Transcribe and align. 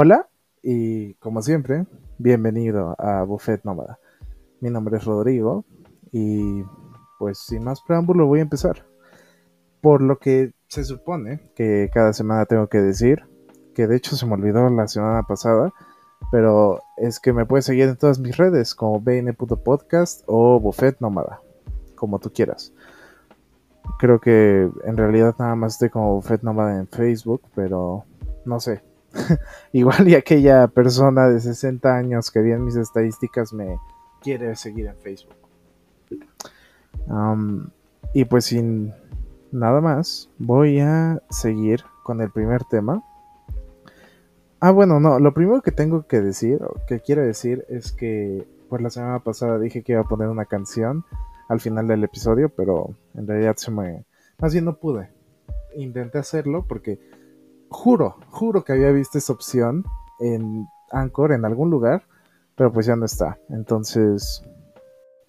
Hola 0.00 0.28
y 0.62 1.14
como 1.14 1.42
siempre, 1.42 1.84
bienvenido 2.18 2.94
a 3.00 3.24
Buffet 3.24 3.64
Nómada. 3.64 3.98
Mi 4.60 4.70
nombre 4.70 4.96
es 4.96 5.04
Rodrigo 5.04 5.64
y 6.12 6.62
pues 7.18 7.38
sin 7.38 7.64
más 7.64 7.80
preámbulo 7.80 8.28
voy 8.28 8.38
a 8.38 8.42
empezar. 8.42 8.86
Por 9.80 10.00
lo 10.00 10.20
que 10.20 10.52
se 10.68 10.84
supone 10.84 11.50
que 11.56 11.90
cada 11.92 12.12
semana 12.12 12.46
tengo 12.46 12.68
que 12.68 12.78
decir, 12.78 13.24
que 13.74 13.88
de 13.88 13.96
hecho 13.96 14.14
se 14.14 14.24
me 14.24 14.34
olvidó 14.34 14.70
la 14.70 14.86
semana 14.86 15.24
pasada, 15.24 15.74
pero 16.30 16.80
es 16.96 17.18
que 17.18 17.32
me 17.32 17.44
puedes 17.44 17.64
seguir 17.64 17.88
en 17.88 17.96
todas 17.96 18.20
mis 18.20 18.36
redes 18.36 18.76
como 18.76 19.00
bn.podcast 19.00 20.22
o 20.26 20.60
Buffet 20.60 21.00
Nómada, 21.00 21.40
como 21.96 22.20
tú 22.20 22.30
quieras. 22.32 22.72
Creo 23.98 24.20
que 24.20 24.70
en 24.84 24.96
realidad 24.96 25.34
nada 25.40 25.56
más 25.56 25.72
estoy 25.72 25.90
como 25.90 26.14
Buffet 26.14 26.44
Nómada 26.44 26.78
en 26.78 26.86
Facebook, 26.86 27.42
pero 27.56 28.04
no 28.44 28.60
sé, 28.60 28.80
Igual 29.72 30.08
y 30.08 30.14
aquella 30.14 30.68
persona 30.68 31.28
de 31.28 31.40
60 31.40 31.96
años 31.96 32.30
que 32.30 32.40
en 32.40 32.64
mis 32.64 32.76
estadísticas 32.76 33.52
me 33.52 33.78
quiere 34.20 34.54
seguir 34.56 34.86
en 34.86 34.96
Facebook. 34.96 35.36
y 38.12 38.24
pues 38.24 38.46
sin 38.46 38.92
nada 39.52 39.80
más, 39.80 40.30
voy 40.38 40.80
a 40.80 41.22
seguir 41.30 41.84
con 42.02 42.20
el 42.20 42.30
primer 42.30 42.64
tema. 42.64 43.02
Ah, 44.60 44.72
bueno, 44.72 44.98
no, 44.98 45.20
lo 45.20 45.32
primero 45.34 45.62
que 45.62 45.70
tengo 45.70 46.06
que 46.06 46.20
decir, 46.20 46.60
que 46.86 47.00
quiero 47.00 47.22
decir, 47.22 47.64
es 47.68 47.92
que 47.92 48.46
pues 48.68 48.82
la 48.82 48.90
semana 48.90 49.20
pasada 49.20 49.58
dije 49.58 49.82
que 49.82 49.92
iba 49.92 50.02
a 50.02 50.08
poner 50.08 50.28
una 50.28 50.44
canción 50.44 51.04
al 51.48 51.60
final 51.60 51.86
del 51.86 52.04
episodio, 52.04 52.50
pero 52.50 52.94
en 53.14 53.26
realidad 53.26 53.56
se 53.56 53.70
me... 53.70 54.04
Más 54.38 54.52
bien 54.52 54.64
no 54.66 54.76
pude. 54.76 55.10
Intenté 55.76 56.18
hacerlo 56.18 56.66
porque 56.68 56.98
juro, 57.70 58.16
juro 58.30 58.64
que 58.64 58.72
había 58.72 58.90
visto 58.92 59.18
esa 59.18 59.32
opción 59.32 59.84
en 60.20 60.66
Anchor 60.90 61.32
en 61.32 61.44
algún 61.44 61.70
lugar, 61.70 62.04
pero 62.56 62.72
pues 62.72 62.86
ya 62.86 62.96
no 62.96 63.04
está. 63.06 63.38
Entonces. 63.48 64.42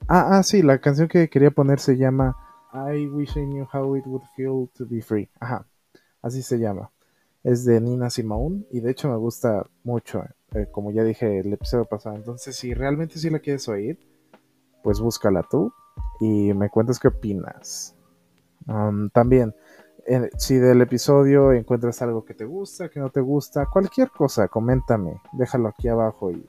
Ah, 0.07 0.37
ah, 0.37 0.43
sí, 0.43 0.61
la 0.63 0.79
canción 0.79 1.07
que 1.07 1.29
quería 1.29 1.51
poner 1.51 1.79
se 1.79 1.97
llama 1.97 2.35
I 2.73 3.07
Wish 3.07 3.37
I 3.37 3.45
Knew 3.45 3.67
How 3.71 3.95
It 3.97 4.05
Would 4.07 4.23
Feel 4.35 4.69
to 4.75 4.85
Be 4.87 5.01
Free. 5.01 5.29
Ajá, 5.39 5.65
así 6.21 6.41
se 6.41 6.57
llama. 6.57 6.91
Es 7.43 7.63
de 7.65 7.79
Nina 7.79 8.09
Simone 8.09 8.65
y 8.71 8.81
de 8.81 8.91
hecho 8.91 9.09
me 9.09 9.15
gusta 9.15 9.65
mucho, 9.83 10.23
eh, 10.53 10.67
como 10.71 10.91
ya 10.91 11.03
dije 11.03 11.39
el 11.39 11.53
episodio 11.53 11.85
pasado. 11.85 12.15
Entonces, 12.15 12.55
si 12.55 12.73
realmente 12.73 13.17
sí 13.17 13.29
la 13.29 13.39
quieres 13.39 13.67
oír, 13.69 13.99
pues 14.83 14.99
búscala 14.99 15.45
tú 15.49 15.71
y 16.19 16.53
me 16.53 16.69
cuentas 16.69 16.99
qué 16.99 17.07
opinas. 17.07 17.95
también, 19.13 19.55
si 20.37 20.55
del 20.55 20.81
episodio 20.81 21.51
encuentras 21.51 22.01
algo 22.01 22.25
que 22.25 22.33
te 22.33 22.45
gusta, 22.45 22.89
que 22.89 22.99
no 22.99 23.09
te 23.09 23.21
gusta, 23.21 23.67
cualquier 23.67 24.09
cosa, 24.09 24.47
coméntame, 24.47 25.21
déjalo 25.33 25.69
aquí 25.69 25.87
abajo 25.87 26.31
y 26.31 26.45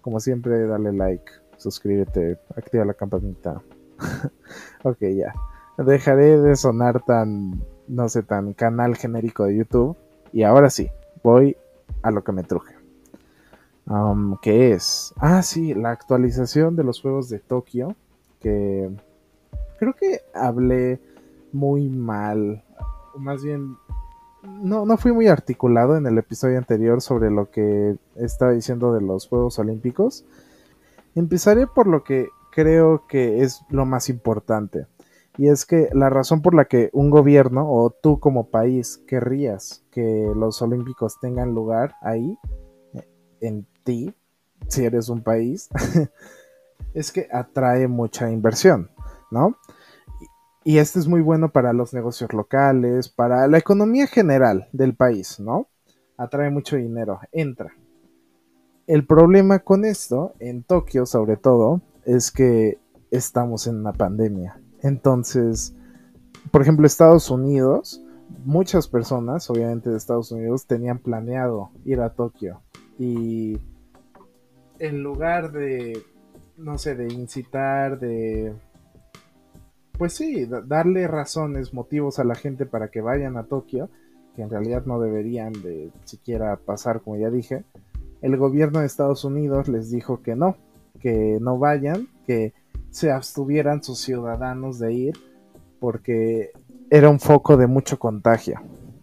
como 0.00 0.20
siempre 0.20 0.66
dale 0.66 0.92
like, 0.92 1.30
suscríbete, 1.56 2.38
activa 2.56 2.84
la 2.84 2.94
campanita. 2.94 3.62
ok, 4.84 4.98
ya. 5.14 5.34
Dejaré 5.76 6.38
de 6.38 6.56
sonar 6.56 7.02
tan, 7.04 7.62
no 7.88 8.08
sé, 8.08 8.22
tan 8.22 8.52
canal 8.52 8.96
genérico 8.96 9.44
de 9.44 9.56
YouTube. 9.56 9.96
Y 10.32 10.42
ahora 10.42 10.70
sí, 10.70 10.90
voy 11.22 11.56
a 12.02 12.10
lo 12.10 12.22
que 12.22 12.32
me 12.32 12.42
truje. 12.42 12.74
Um, 13.86 14.36
¿Qué 14.40 14.72
es? 14.72 15.12
Ah, 15.16 15.42
sí, 15.42 15.74
la 15.74 15.90
actualización 15.90 16.76
de 16.76 16.84
los 16.84 17.00
juegos 17.00 17.28
de 17.28 17.38
Tokio. 17.38 17.94
Que 18.40 18.90
creo 19.78 19.94
que 19.94 20.20
hablé 20.34 21.00
muy 21.52 21.88
mal 21.88 22.62
más 23.16 23.42
bien, 23.42 23.76
no, 24.42 24.86
no 24.86 24.96
fui 24.96 25.12
muy 25.12 25.28
articulado 25.28 25.96
en 25.96 26.06
el 26.06 26.18
episodio 26.18 26.58
anterior 26.58 27.00
sobre 27.00 27.30
lo 27.30 27.50
que 27.50 27.96
estaba 28.16 28.52
diciendo 28.52 28.92
de 28.92 29.00
los 29.00 29.28
Juegos 29.28 29.58
Olímpicos. 29.58 30.24
Empezaré 31.14 31.66
por 31.66 31.86
lo 31.86 32.04
que 32.04 32.28
creo 32.50 33.06
que 33.06 33.42
es 33.42 33.62
lo 33.68 33.86
más 33.86 34.08
importante. 34.08 34.86
Y 35.36 35.48
es 35.48 35.64
que 35.64 35.88
la 35.92 36.10
razón 36.10 36.42
por 36.42 36.54
la 36.54 36.66
que 36.66 36.90
un 36.92 37.08
gobierno 37.08 37.70
o 37.70 37.90
tú 37.90 38.18
como 38.18 38.50
país 38.50 38.98
querrías 39.06 39.84
que 39.90 40.30
los 40.34 40.60
Olímpicos 40.60 41.18
tengan 41.20 41.54
lugar 41.54 41.94
ahí, 42.02 42.36
en 43.40 43.66
ti, 43.84 44.14
si 44.68 44.84
eres 44.84 45.08
un 45.08 45.22
país, 45.22 45.68
es 46.94 47.12
que 47.12 47.28
atrae 47.32 47.88
mucha 47.88 48.30
inversión, 48.30 48.90
¿no? 49.30 49.56
Y 50.62 50.78
esto 50.78 50.98
es 50.98 51.08
muy 51.08 51.22
bueno 51.22 51.50
para 51.50 51.72
los 51.72 51.94
negocios 51.94 52.32
locales, 52.34 53.08
para 53.08 53.46
la 53.48 53.58
economía 53.58 54.06
general 54.06 54.68
del 54.72 54.94
país, 54.94 55.40
¿no? 55.40 55.68
Atrae 56.18 56.50
mucho 56.50 56.76
dinero, 56.76 57.20
entra. 57.32 57.72
El 58.86 59.06
problema 59.06 59.60
con 59.60 59.86
esto, 59.86 60.34
en 60.38 60.62
Tokio 60.62 61.06
sobre 61.06 61.38
todo, 61.38 61.80
es 62.04 62.30
que 62.30 62.78
estamos 63.10 63.66
en 63.66 63.76
una 63.76 63.92
pandemia. 63.92 64.60
Entonces, 64.82 65.74
por 66.50 66.60
ejemplo, 66.60 66.86
Estados 66.86 67.30
Unidos, 67.30 68.02
muchas 68.44 68.86
personas, 68.86 69.48
obviamente 69.48 69.88
de 69.88 69.96
Estados 69.96 70.30
Unidos, 70.30 70.66
tenían 70.66 70.98
planeado 70.98 71.70
ir 71.84 72.00
a 72.00 72.10
Tokio. 72.10 72.60
Y 72.98 73.58
en 74.78 75.02
lugar 75.02 75.52
de, 75.52 76.02
no 76.58 76.76
sé, 76.76 76.96
de 76.96 77.12
incitar, 77.12 77.98
de 77.98 78.54
pues 80.00 80.14
sí, 80.14 80.46
darle 80.46 81.06
razones, 81.06 81.74
motivos 81.74 82.18
a 82.18 82.24
la 82.24 82.34
gente 82.34 82.64
para 82.64 82.88
que 82.88 83.02
vayan 83.02 83.36
a 83.36 83.42
Tokio, 83.44 83.90
que 84.34 84.40
en 84.40 84.48
realidad 84.48 84.86
no 84.86 84.98
deberían 84.98 85.52
de 85.52 85.92
siquiera 86.06 86.56
pasar, 86.56 87.02
como 87.02 87.18
ya 87.18 87.28
dije, 87.28 87.64
el 88.22 88.38
gobierno 88.38 88.80
de 88.80 88.86
Estados 88.86 89.26
Unidos 89.26 89.68
les 89.68 89.90
dijo 89.90 90.22
que 90.22 90.36
no, 90.36 90.56
que 91.00 91.36
no 91.42 91.58
vayan, 91.58 92.08
que 92.26 92.54
se 92.88 93.12
abstuvieran 93.12 93.82
sus 93.82 93.98
ciudadanos 93.98 94.78
de 94.78 94.94
ir, 94.94 95.18
porque 95.80 96.52
era 96.88 97.10
un 97.10 97.20
foco 97.20 97.58
de 97.58 97.66
mucho 97.66 97.98
contagio. 97.98 98.58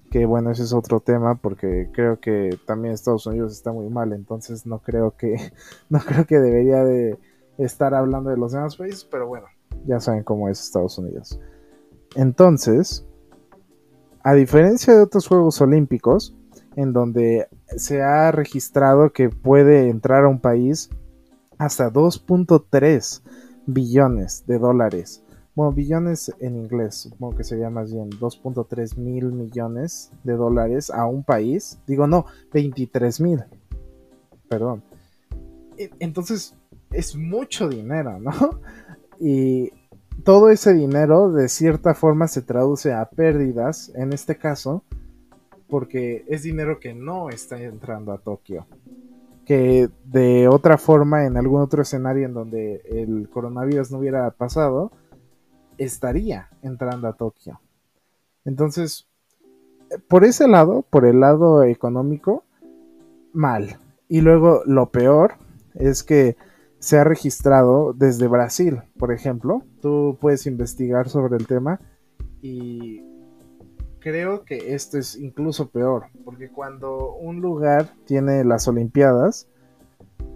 Que 0.09 0.25
bueno, 0.25 0.50
ese 0.50 0.64
es 0.64 0.74
otro 0.74 1.00
tema, 1.00 1.35
porque 1.35 1.91
creo 1.94 2.19
que 2.19 2.58
también 2.66 2.96
Estados 2.96 3.28
Unidos 3.28 3.52
está 3.52 3.72
muy 3.72 3.88
mal, 3.88 4.14
entonces 4.14 4.66
no 4.66 4.79
creo 4.79 5.16
que, 5.16 5.35
no 5.91 6.00
creo 6.00 6.25
que 6.25 6.40
debería 6.40 6.84
de 6.84 7.19
estar 7.59 7.94
hablando 7.94 8.31
de 8.31 8.38
los 8.38 8.53
demás 8.53 8.78
países, 8.78 9.06
pero 9.06 9.28
bueno, 9.28 9.46
ya 9.87 9.99
saben 9.99 10.23
cómo 10.23 10.49
es 10.49 10.59
Estados 10.59 10.97
Unidos. 10.97 11.39
Entonces, 12.15 13.05
a 14.23 14.33
diferencia 14.33 14.93
de 14.93 15.01
otros 15.01 15.27
Juegos 15.27 15.61
Olímpicos, 15.61 16.35
en 16.75 16.93
donde 16.93 17.47
se 17.75 18.01
ha 18.01 18.31
registrado 18.31 19.11
que 19.11 19.29
puede 19.29 19.89
entrar 19.89 20.25
a 20.25 20.29
un 20.29 20.39
país 20.39 20.89
hasta 21.57 21.91
2.3 21.91 23.21
billones 23.65 24.45
de 24.45 24.59
dólares. 24.59 25.23
Bueno, 25.55 25.71
billones 25.71 26.31
en 26.39 26.55
inglés, 26.55 26.95
supongo 26.95 27.37
que 27.37 27.43
sería 27.43 27.71
más 27.71 27.91
bien 27.91 28.11
2.3 28.11 28.95
mil 28.97 29.31
millones 29.31 30.11
de 30.23 30.33
dólares 30.33 30.91
a 30.91 31.07
un 31.07 31.23
país. 31.23 31.79
Digo, 31.87 32.05
no, 32.05 32.27
23 32.53 33.21
mil. 33.21 33.43
Perdón. 34.47 34.83
E, 35.77 35.89
entonces, 35.99 36.53
es 36.91 37.15
mucho 37.15 37.69
dinero, 37.69 38.19
¿no? 38.19 38.31
Y 39.19 39.71
todo 40.23 40.49
ese 40.49 40.73
dinero 40.73 41.31
de 41.31 41.49
cierta 41.49 41.93
forma 41.93 42.28
se 42.28 42.41
traduce 42.41 42.93
a 42.93 43.09
pérdidas, 43.09 43.91
en 43.96 44.14
este 44.14 44.37
caso, 44.37 44.84
porque 45.69 46.25
es 46.28 46.43
dinero 46.43 46.79
que 46.79 46.93
no 46.93 47.29
está 47.29 47.61
entrando 47.61 48.11
a 48.11 48.17
Tokio. 48.17 48.66
Que 49.46 49.90
de 50.05 50.47
otra 50.47 50.78
forma, 50.78 51.25
en 51.25 51.37
algún 51.37 51.61
otro 51.61 51.81
escenario 51.81 52.25
en 52.25 52.34
donde 52.34 52.81
el 52.85 53.29
coronavirus 53.29 53.91
no 53.91 53.99
hubiera 53.99 54.29
pasado, 54.31 54.91
estaría 55.78 56.49
entrando 56.61 57.08
a 57.08 57.14
Tokio. 57.14 57.61
Entonces, 58.43 59.08
por 60.08 60.25
ese 60.25 60.47
lado, 60.47 60.84
por 60.90 61.05
el 61.05 61.19
lado 61.19 61.64
económico, 61.64 62.43
mal. 63.34 63.79
Y 64.09 64.22
luego 64.22 64.64
lo 64.66 64.90
peor 64.90 65.35
es 65.75 66.03
que 66.03 66.37
se 66.79 66.97
ha 66.97 67.03
registrado 67.03 67.94
desde 67.94 68.28
Brasil, 68.28 68.82
por 68.97 69.12
ejemplo. 69.12 69.64
Tú 69.82 70.18
puedes 70.20 70.46
investigar 70.46 71.09
sobre 71.09 71.38
el 71.38 71.47
tema 71.47 71.79
y 72.41 73.03
creo 74.00 74.46
que 74.46 74.74
esto 74.74 74.97
es 74.97 75.16
incluso 75.16 75.70
peor, 75.70 76.06
porque 76.24 76.50
cuando 76.50 77.14
un 77.16 77.41
lugar 77.41 77.94
tiene 78.06 78.44
las 78.44 78.68
Olimpiadas, 78.68 79.47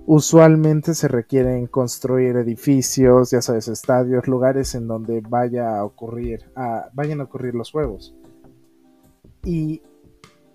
usualmente 0.05 0.93
se 0.93 1.07
requieren 1.07 1.67
construir 1.67 2.35
edificios, 2.37 3.31
ya 3.31 3.41
sabes, 3.41 3.67
estadios, 3.67 4.27
lugares 4.27 4.75
en 4.75 4.87
donde 4.87 5.21
vaya 5.21 5.77
a 5.77 5.85
ocurrir, 5.85 6.51
vayan 6.93 7.21
a 7.21 7.25
ocurrir 7.25 7.53
los 7.53 7.71
juegos. 7.71 8.15
Y 9.43 9.81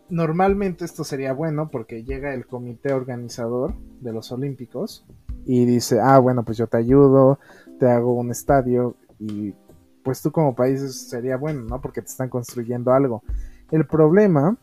normalmente 0.09 0.85
esto 0.85 1.05
sería 1.05 1.33
bueno 1.33 1.71
porque 1.71 2.05
llega 2.05 2.35
el 2.35 2.47
comité 2.47 2.93
organizador 2.93 3.75
de 4.01 4.13
los 4.13 4.31
Olímpicos 4.31 5.07
y 5.47 5.65
dice, 5.65 6.01
ah, 6.01 6.19
bueno, 6.19 6.45
pues 6.45 6.59
yo 6.59 6.67
te 6.67 6.77
ayudo, 6.77 7.39
te 7.79 7.89
hago 7.89 8.15
un 8.15 8.31
estadio 8.31 8.97
y 9.19 9.55
pues 10.03 10.21
tú 10.21 10.31
como 10.31 10.55
país 10.55 11.09
sería 11.09 11.37
bueno, 11.37 11.63
¿no? 11.63 11.81
Porque 11.81 12.03
te 12.03 12.09
están 12.09 12.29
construyendo 12.29 12.93
algo. 12.93 13.23
El 13.71 13.87
problema 13.87 14.57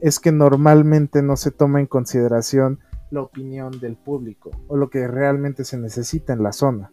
es 0.00 0.18
que 0.18 0.32
normalmente 0.32 1.22
no 1.22 1.36
se 1.36 1.50
toma 1.50 1.80
en 1.80 1.86
consideración 1.86 2.78
la 3.10 3.22
opinión 3.22 3.80
del 3.80 3.96
público 3.96 4.50
o 4.68 4.76
lo 4.76 4.88
que 4.88 5.06
realmente 5.06 5.64
se 5.64 5.78
necesita 5.78 6.32
en 6.32 6.42
la 6.42 6.52
zona. 6.52 6.90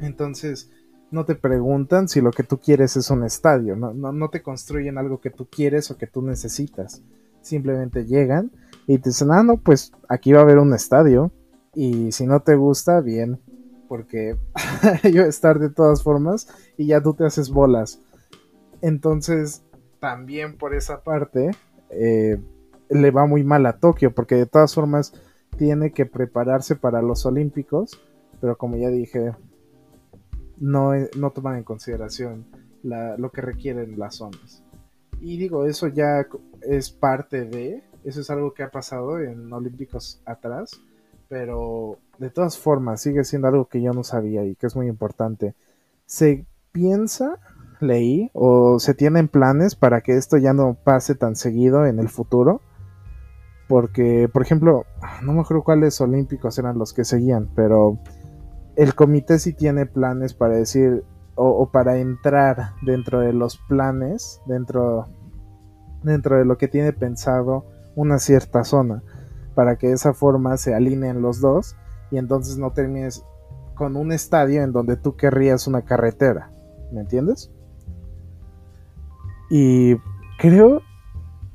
Entonces, 0.00 0.70
no 1.10 1.24
te 1.24 1.34
preguntan 1.34 2.08
si 2.08 2.20
lo 2.20 2.30
que 2.30 2.42
tú 2.42 2.58
quieres 2.58 2.96
es 2.96 3.10
un 3.10 3.24
estadio, 3.24 3.76
no, 3.76 3.92
no, 3.92 4.28
te 4.28 4.42
construyen 4.42 4.98
algo 4.98 5.20
que 5.20 5.30
tú 5.30 5.46
quieres 5.48 5.90
o 5.90 5.96
que 5.96 6.06
tú 6.06 6.22
necesitas. 6.22 7.02
Simplemente 7.42 8.04
llegan 8.04 8.50
y 8.86 8.98
te 8.98 9.10
dicen, 9.10 9.30
ah, 9.32 9.42
no, 9.42 9.56
pues 9.56 9.92
aquí 10.08 10.32
va 10.32 10.40
a 10.40 10.42
haber 10.42 10.58
un 10.58 10.74
estadio 10.74 11.32
y 11.74 12.12
si 12.12 12.26
no 12.26 12.40
te 12.40 12.56
gusta, 12.56 13.00
bien, 13.00 13.40
porque 13.88 14.36
yo 15.12 15.22
estar 15.22 15.58
de 15.58 15.70
todas 15.70 16.02
formas 16.02 16.48
y 16.76 16.86
ya 16.86 17.02
tú 17.02 17.14
te 17.14 17.24
haces 17.24 17.50
bolas. 17.50 18.00
Entonces, 18.82 19.62
también 20.00 20.56
por 20.56 20.74
esa 20.74 21.02
parte, 21.02 21.50
eh, 21.90 22.40
le 22.88 23.10
va 23.10 23.26
muy 23.26 23.44
mal 23.44 23.66
a 23.66 23.78
Tokio, 23.78 24.14
porque 24.14 24.34
de 24.34 24.46
todas 24.46 24.74
formas 24.74 25.12
tiene 25.56 25.92
que 25.92 26.06
prepararse 26.06 26.76
para 26.76 27.02
los 27.02 27.26
Olímpicos, 27.26 28.00
pero 28.40 28.56
como 28.56 28.76
ya 28.76 28.88
dije, 28.88 29.32
no, 30.58 30.92
no 31.16 31.30
toman 31.30 31.58
en 31.58 31.64
consideración 31.64 32.46
lo 32.82 33.30
que 33.30 33.42
requieren 33.42 33.98
las 33.98 34.16
zonas. 34.16 34.62
Y 35.20 35.36
digo, 35.36 35.66
eso 35.66 35.88
ya 35.88 36.26
es 36.62 36.90
parte 36.90 37.44
de, 37.44 37.84
eso 38.04 38.20
es 38.20 38.30
algo 38.30 38.54
que 38.54 38.62
ha 38.62 38.70
pasado 38.70 39.20
en 39.20 39.52
Olímpicos 39.52 40.22
atrás, 40.24 40.80
pero 41.30 41.96
de 42.18 42.28
todas 42.28 42.58
formas 42.58 43.00
sigue 43.00 43.22
siendo 43.22 43.46
algo 43.46 43.66
que 43.66 43.80
yo 43.80 43.92
no 43.92 44.02
sabía 44.02 44.44
y 44.44 44.56
que 44.56 44.66
es 44.66 44.74
muy 44.74 44.88
importante. 44.88 45.54
Se 46.04 46.44
piensa, 46.72 47.38
leí, 47.80 48.30
o 48.34 48.80
se 48.80 48.94
tienen 48.94 49.28
planes 49.28 49.76
para 49.76 50.00
que 50.00 50.16
esto 50.16 50.36
ya 50.36 50.52
no 50.52 50.74
pase 50.74 51.14
tan 51.14 51.36
seguido 51.36 51.86
en 51.86 52.00
el 52.00 52.08
futuro. 52.08 52.60
Porque, 53.68 54.28
por 54.30 54.42
ejemplo, 54.42 54.84
no 55.22 55.32
me 55.32 55.42
acuerdo 55.42 55.62
cuáles 55.62 56.00
olímpicos 56.00 56.58
eran 56.58 56.76
los 56.76 56.92
que 56.92 57.04
seguían, 57.04 57.48
pero 57.54 58.00
el 58.74 58.96
comité 58.96 59.38
sí 59.38 59.52
tiene 59.52 59.86
planes 59.86 60.34
para 60.34 60.56
decir 60.56 61.04
o, 61.36 61.70
para 61.70 61.98
entrar 61.98 62.72
dentro 62.82 63.20
de 63.20 63.32
los 63.32 63.56
planes, 63.68 64.40
dentro, 64.46 65.06
dentro 66.02 66.36
de 66.36 66.44
lo 66.44 66.58
que 66.58 66.66
tiene 66.66 66.92
pensado 66.92 67.64
una 67.94 68.18
cierta 68.18 68.64
zona, 68.64 69.04
para 69.54 69.76
que 69.76 69.88
de 69.88 69.94
esa 69.94 70.14
forma 70.14 70.56
se 70.56 70.74
alineen 70.74 71.22
los 71.22 71.40
dos 71.40 71.76
y 72.10 72.18
entonces 72.18 72.58
no 72.58 72.72
termines 72.72 73.24
con 73.74 73.96
un 73.96 74.12
estadio 74.12 74.62
en 74.62 74.72
donde 74.72 74.96
tú 74.96 75.16
querrías 75.16 75.66
una 75.66 75.82
carretera, 75.82 76.50
¿me 76.92 77.00
entiendes? 77.00 77.50
Y 79.48 79.96
creo, 80.38 80.82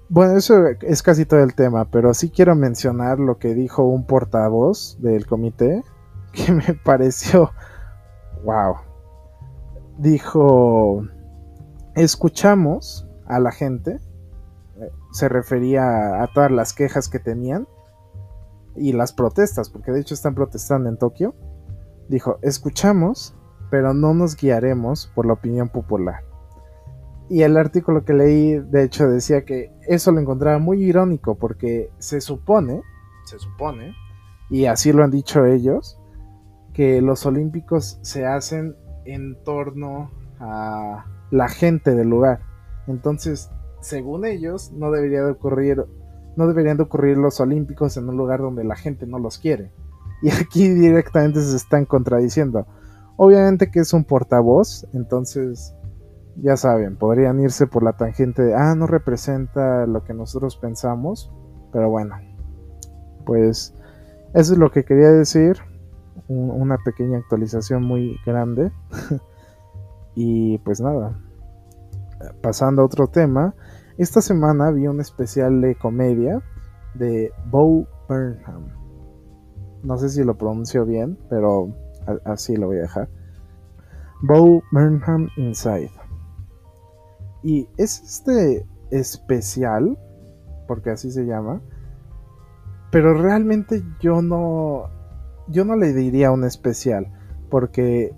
bueno, 0.10 0.36
eso 0.36 0.66
es 0.82 1.04
casi 1.04 1.26
todo 1.26 1.42
el 1.42 1.56
tema, 1.56 1.86
pero 1.92 2.14
sí 2.14 2.30
quiero 2.30 2.56
mencionar 2.56 3.20
lo 3.20 3.38
que 3.38 3.54
dijo 3.54 3.84
un 3.84 4.06
portavoz 4.06 4.98
del 5.02 5.26
comité, 5.28 5.84
que 6.34 6.52
me 6.52 6.74
pareció, 6.74 7.52
wow. 8.44 8.76
Dijo, 9.98 11.04
escuchamos 11.96 13.08
a 13.28 13.40
la 13.40 13.52
gente, 13.52 14.00
eh, 14.78 14.92
se 15.12 15.30
refería 15.30 16.24
a 16.24 16.28
todas 16.34 16.52
las 16.52 16.74
quejas 16.74 17.08
que 17.08 17.20
tenían 17.20 17.68
y 18.76 18.94
las 18.94 19.14
protestas, 19.14 19.70
porque 19.70 19.92
de 19.92 20.02
hecho 20.02 20.14
están 20.14 20.36
protestando 20.36 20.90
en 20.90 20.98
Tokio. 20.98 21.36
Dijo, 22.10 22.38
escuchamos, 22.42 23.36
pero 23.70 23.94
no 23.94 24.14
nos 24.14 24.36
guiaremos 24.36 25.12
por 25.16 25.26
la 25.26 25.34
opinión 25.34 25.70
popular. 25.70 26.24
Y 27.30 27.42
el 27.42 27.58
artículo 27.58 28.06
que 28.06 28.14
leí, 28.14 28.60
de 28.60 28.84
hecho, 28.84 29.08
decía 29.08 29.46
que 29.46 29.72
eso 29.88 30.12
lo 30.12 30.20
encontraba 30.20 30.60
muy 30.60 30.84
irónico, 30.84 31.36
porque 31.36 31.90
se 31.98 32.22
supone, 32.22 32.82
se 33.26 33.40
supone, 33.40 33.96
y 34.50 34.66
así 34.66 34.94
lo 34.94 35.04
han 35.04 35.10
dicho 35.10 35.46
ellos, 35.46 36.00
que 36.74 37.02
los 37.02 37.26
Olímpicos 37.26 37.98
se 38.04 38.26
hacen 38.28 38.76
en 39.06 39.42
torno 39.44 40.12
a 40.40 41.06
la 41.32 41.48
gente 41.48 41.96
del 41.96 42.10
lugar. 42.10 42.42
Entonces, 42.86 43.50
según 43.82 44.26
ellos, 44.26 44.72
no 44.72 44.92
debería 44.92 45.24
de 45.24 45.32
ocurrir, 45.32 45.84
no 46.36 46.48
deberían 46.48 46.78
de 46.78 46.84
ocurrir 46.84 47.18
los 47.18 47.40
Olímpicos 47.40 47.98
en 47.98 48.10
un 48.10 48.18
lugar 48.18 48.40
donde 48.40 48.64
la 48.64 48.76
gente 48.76 49.06
no 49.06 49.20
los 49.20 49.38
quiere. 49.38 49.72
Y 50.22 50.32
aquí 50.32 50.70
directamente 50.70 51.42
se 51.42 51.56
están 51.56 51.86
contradiciendo. 51.86 52.66
Obviamente 53.18 53.72
que 53.72 53.80
es 53.80 53.94
un 53.94 54.04
portavoz, 54.04 54.88
entonces 54.94 55.74
ya 56.38 56.58
saben, 56.58 56.98
podrían 56.98 57.40
irse 57.40 57.68
por 57.68 57.84
la 57.84 57.94
tangente 57.94 58.42
de, 58.42 58.56
ah, 58.56 58.76
no 58.76 58.88
representa 58.88 59.86
lo 59.86 60.04
que 60.04 60.14
nosotros 60.14 60.58
pensamos, 60.58 61.32
pero 61.72 61.90
bueno, 61.90 62.16
pues 63.26 63.74
eso 64.34 64.54
es 64.54 64.60
lo 64.60 64.72
que 64.72 64.84
quería 64.84 65.12
decir 65.12 65.58
una 66.28 66.78
pequeña 66.78 67.20
actualización 67.20 67.84
muy 67.84 68.18
grande. 68.26 68.72
y 70.16 70.58
pues 70.60 70.82
nada, 70.82 71.18
pasando 72.42 72.82
a 72.82 72.86
otro 72.86 73.08
tema, 73.08 73.54
esta 73.98 74.22
semana 74.22 74.72
vi 74.72 74.88
un 74.88 75.00
especial 75.00 75.62
de 75.62 75.76
comedia 75.76 76.42
de 76.96 77.32
Bo 77.50 77.88
Burnham. 78.08 78.68
No 79.84 79.98
sé 79.98 80.10
si 80.10 80.24
lo 80.24 80.38
pronuncio 80.38 80.86
bien, 80.86 81.18
pero 81.30 81.74
así 82.26 82.56
lo 82.56 82.68
voy 82.68 82.78
a 82.78 82.82
dejar. 82.82 83.10
Bo 84.22 84.62
Burnham 84.72 85.30
Inside. 85.38 85.92
Y 87.44 87.70
es 87.78 88.02
este 88.02 88.66
especial, 88.92 89.98
porque 90.68 90.90
así 90.90 91.12
se 91.12 91.26
llama, 91.26 91.62
pero 92.92 93.14
realmente 93.14 93.84
yo 94.00 94.22
no 94.22 94.90
yo 95.48 95.64
no 95.64 95.76
le 95.76 95.94
diría 95.94 96.32
un 96.32 96.44
especial, 96.44 97.12
porque 97.50 98.14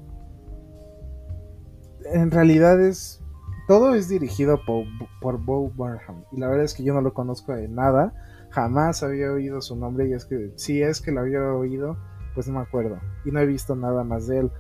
en 2.06 2.31
realidad 2.31 2.80
es 2.80 3.21
todo 3.68 3.94
es 3.95 4.07
dirigido 4.07 4.62
por, 4.66 4.86
por 5.21 5.38
Bo 5.44 5.69
Burnham 5.69 6.24
y 6.31 6.40
la 6.40 6.47
verdad 6.47 6.66
es 6.66 6.74
que 6.74 6.83
yo 6.83 6.94
no 6.94 7.02
lo 7.02 7.14
conozco 7.14 7.54
de 7.54 7.68
nada, 7.68 8.14
jamás 8.50 9.04
había 9.04 9.31
oído 9.31 9.62
su 9.62 9.76
nombre 9.76 10.07
y 10.07 10.14
es 10.14 10.26
que 10.26 10.54
si 10.56 10.81
es 10.81 11.02
que 11.02 11.12
lo 11.12 11.21
había 11.21 11.42
oído, 11.42 11.97
pues 12.33 12.47
no 12.47 12.56
me 12.56 12.62
acuerdo 12.62 12.97
y 13.26 13.31
no 13.31 13.40
he 13.40 13.45
visto 13.45 13.76
nada 13.76 14.04
más 14.04 14.28
de 14.28 14.40
él, 14.40 14.52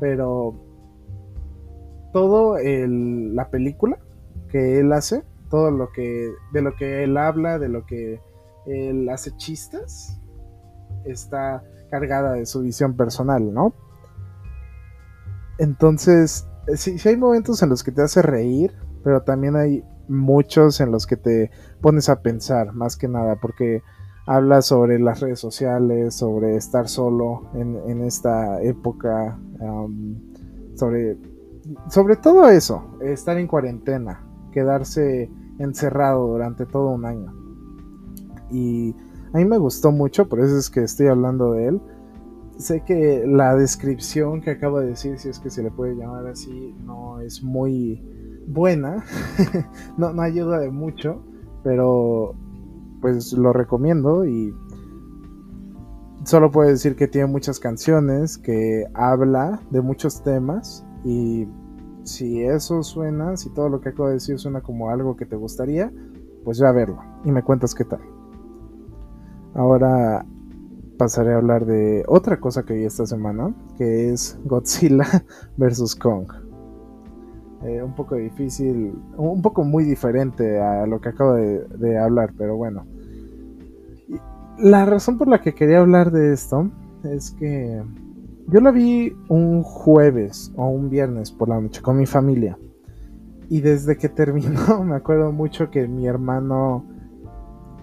pero 0.00 0.54
todo 2.12 2.56
la 2.58 3.50
película 3.50 3.98
que 4.48 4.78
él 4.78 4.92
hace, 4.92 5.24
todo 5.50 5.70
lo 5.70 5.92
que 5.92 6.30
de 6.52 6.62
lo 6.62 6.74
que 6.76 7.02
él 7.04 7.16
habla, 7.16 7.58
de 7.58 7.68
lo 7.68 7.84
que 7.84 8.20
él 8.66 9.08
hace 9.08 9.36
chistes, 9.36 10.20
está 11.04 11.62
cargada 11.90 12.32
de 12.32 12.46
su 12.46 12.62
visión 12.62 12.96
personal, 12.96 13.52
¿no? 13.52 13.74
Entonces, 15.58 16.46
sí, 16.74 16.96
hay 17.04 17.16
momentos 17.16 17.62
en 17.62 17.68
los 17.68 17.82
que 17.82 17.92
te 17.92 18.02
hace 18.02 18.22
reír, 18.22 18.72
pero 19.04 19.22
también 19.22 19.56
hay 19.56 19.84
muchos 20.08 20.80
en 20.80 20.90
los 20.90 21.06
que 21.06 21.16
te 21.16 21.50
pones 21.80 22.08
a 22.08 22.22
pensar, 22.22 22.72
más 22.72 22.96
que 22.96 23.08
nada, 23.08 23.36
porque 23.36 23.82
habla 24.26 24.62
sobre 24.62 24.98
las 24.98 25.20
redes 25.20 25.38
sociales, 25.38 26.14
sobre 26.14 26.56
estar 26.56 26.88
solo 26.88 27.48
en, 27.54 28.02
esta 28.02 28.60
época, 28.62 29.38
sobre, 30.74 31.16
sobre 31.88 32.16
todo 32.16 32.48
eso, 32.48 32.98
estar 33.00 33.38
en 33.38 33.46
cuarentena, 33.46 34.26
quedarse 34.52 35.30
encerrado 35.58 36.26
durante 36.26 36.66
todo 36.66 36.90
un 36.90 37.04
año. 37.04 37.32
Y 38.50 38.94
a 39.32 39.38
mí 39.38 39.44
me 39.44 39.58
gustó 39.58 39.92
mucho, 39.92 40.28
por 40.28 40.40
eso 40.40 40.56
es 40.56 40.70
que 40.70 40.82
estoy 40.82 41.06
hablando 41.06 41.52
de 41.52 41.68
él. 41.68 41.80
Sé 42.58 42.82
que 42.84 43.24
la 43.26 43.54
descripción 43.54 44.40
que 44.40 44.50
acabo 44.50 44.80
de 44.80 44.88
decir, 44.88 45.18
si 45.18 45.28
es 45.28 45.38
que 45.38 45.50
se 45.50 45.62
le 45.62 45.70
puede 45.70 45.94
llamar 45.94 46.26
así, 46.26 46.74
no 46.84 47.20
es 47.20 47.42
muy 47.42 48.02
buena, 48.46 49.04
no, 49.98 50.12
no 50.12 50.22
ayuda 50.22 50.58
de 50.58 50.70
mucho, 50.70 51.22
pero 51.62 52.34
pues 53.00 53.32
lo 53.34 53.52
recomiendo 53.52 54.24
y 54.24 54.54
solo 56.24 56.50
puedo 56.50 56.68
decir 56.68 56.96
que 56.96 57.08
tiene 57.08 57.26
muchas 57.26 57.60
canciones, 57.60 58.38
que 58.38 58.86
habla 58.94 59.60
de 59.70 59.80
muchos 59.80 60.22
temas 60.22 60.84
y 61.04 61.46
si 62.04 62.42
eso 62.42 62.82
suena, 62.82 63.36
si 63.36 63.50
todo 63.50 63.68
lo 63.68 63.80
que 63.80 63.90
acabo 63.90 64.08
de 64.08 64.14
decir 64.14 64.38
suena 64.38 64.60
como 64.60 64.90
algo 64.90 65.16
que 65.16 65.26
te 65.26 65.36
gustaría, 65.36 65.92
pues 66.44 66.58
ya 66.58 66.72
verlo 66.72 67.00
y 67.24 67.32
me 67.32 67.42
cuentas 67.42 67.74
qué 67.74 67.84
tal. 67.84 68.00
Ahora 69.54 70.24
pasaré 70.96 71.32
a 71.32 71.36
hablar 71.36 71.66
de 71.66 72.04
otra 72.08 72.38
cosa 72.40 72.64
que 72.64 72.74
vi 72.74 72.84
esta 72.84 73.06
semana, 73.06 73.54
que 73.76 74.10
es 74.10 74.38
Godzilla 74.44 75.06
vs. 75.56 75.94
Kong. 75.96 76.26
Eh, 77.64 77.82
un 77.82 77.94
poco 77.94 78.16
difícil, 78.16 78.92
un 79.16 79.42
poco 79.42 79.64
muy 79.64 79.84
diferente 79.84 80.60
a 80.60 80.86
lo 80.86 81.00
que 81.00 81.08
acabo 81.08 81.34
de, 81.34 81.98
hablar, 81.98 82.32
pero 82.36 82.56
bueno. 82.56 82.86
la 84.58 84.84
razón 84.84 85.18
por 85.18 85.28
la 85.28 85.40
que 85.40 85.54
quería 85.54 85.80
hablar 85.80 86.12
de 86.12 86.32
esto 86.32 86.70
es 87.02 87.30
que 87.32 87.82
yo 88.48 88.60
la 88.60 88.70
vi 88.70 89.16
un 89.28 89.62
jueves 89.62 90.52
o 90.56 90.68
un 90.68 90.90
viernes 90.90 91.32
por 91.32 91.48
la 91.48 91.60
noche 91.60 91.82
con 91.82 91.96
mi 91.96 92.06
familia. 92.06 92.58
Y 93.48 93.60
desde 93.60 93.96
que 93.96 94.08
terminó 94.10 94.84
me 94.84 94.96
acuerdo 94.96 95.32
mucho 95.32 95.70
que 95.70 95.88
mi 95.88 96.06
hermano 96.06 96.84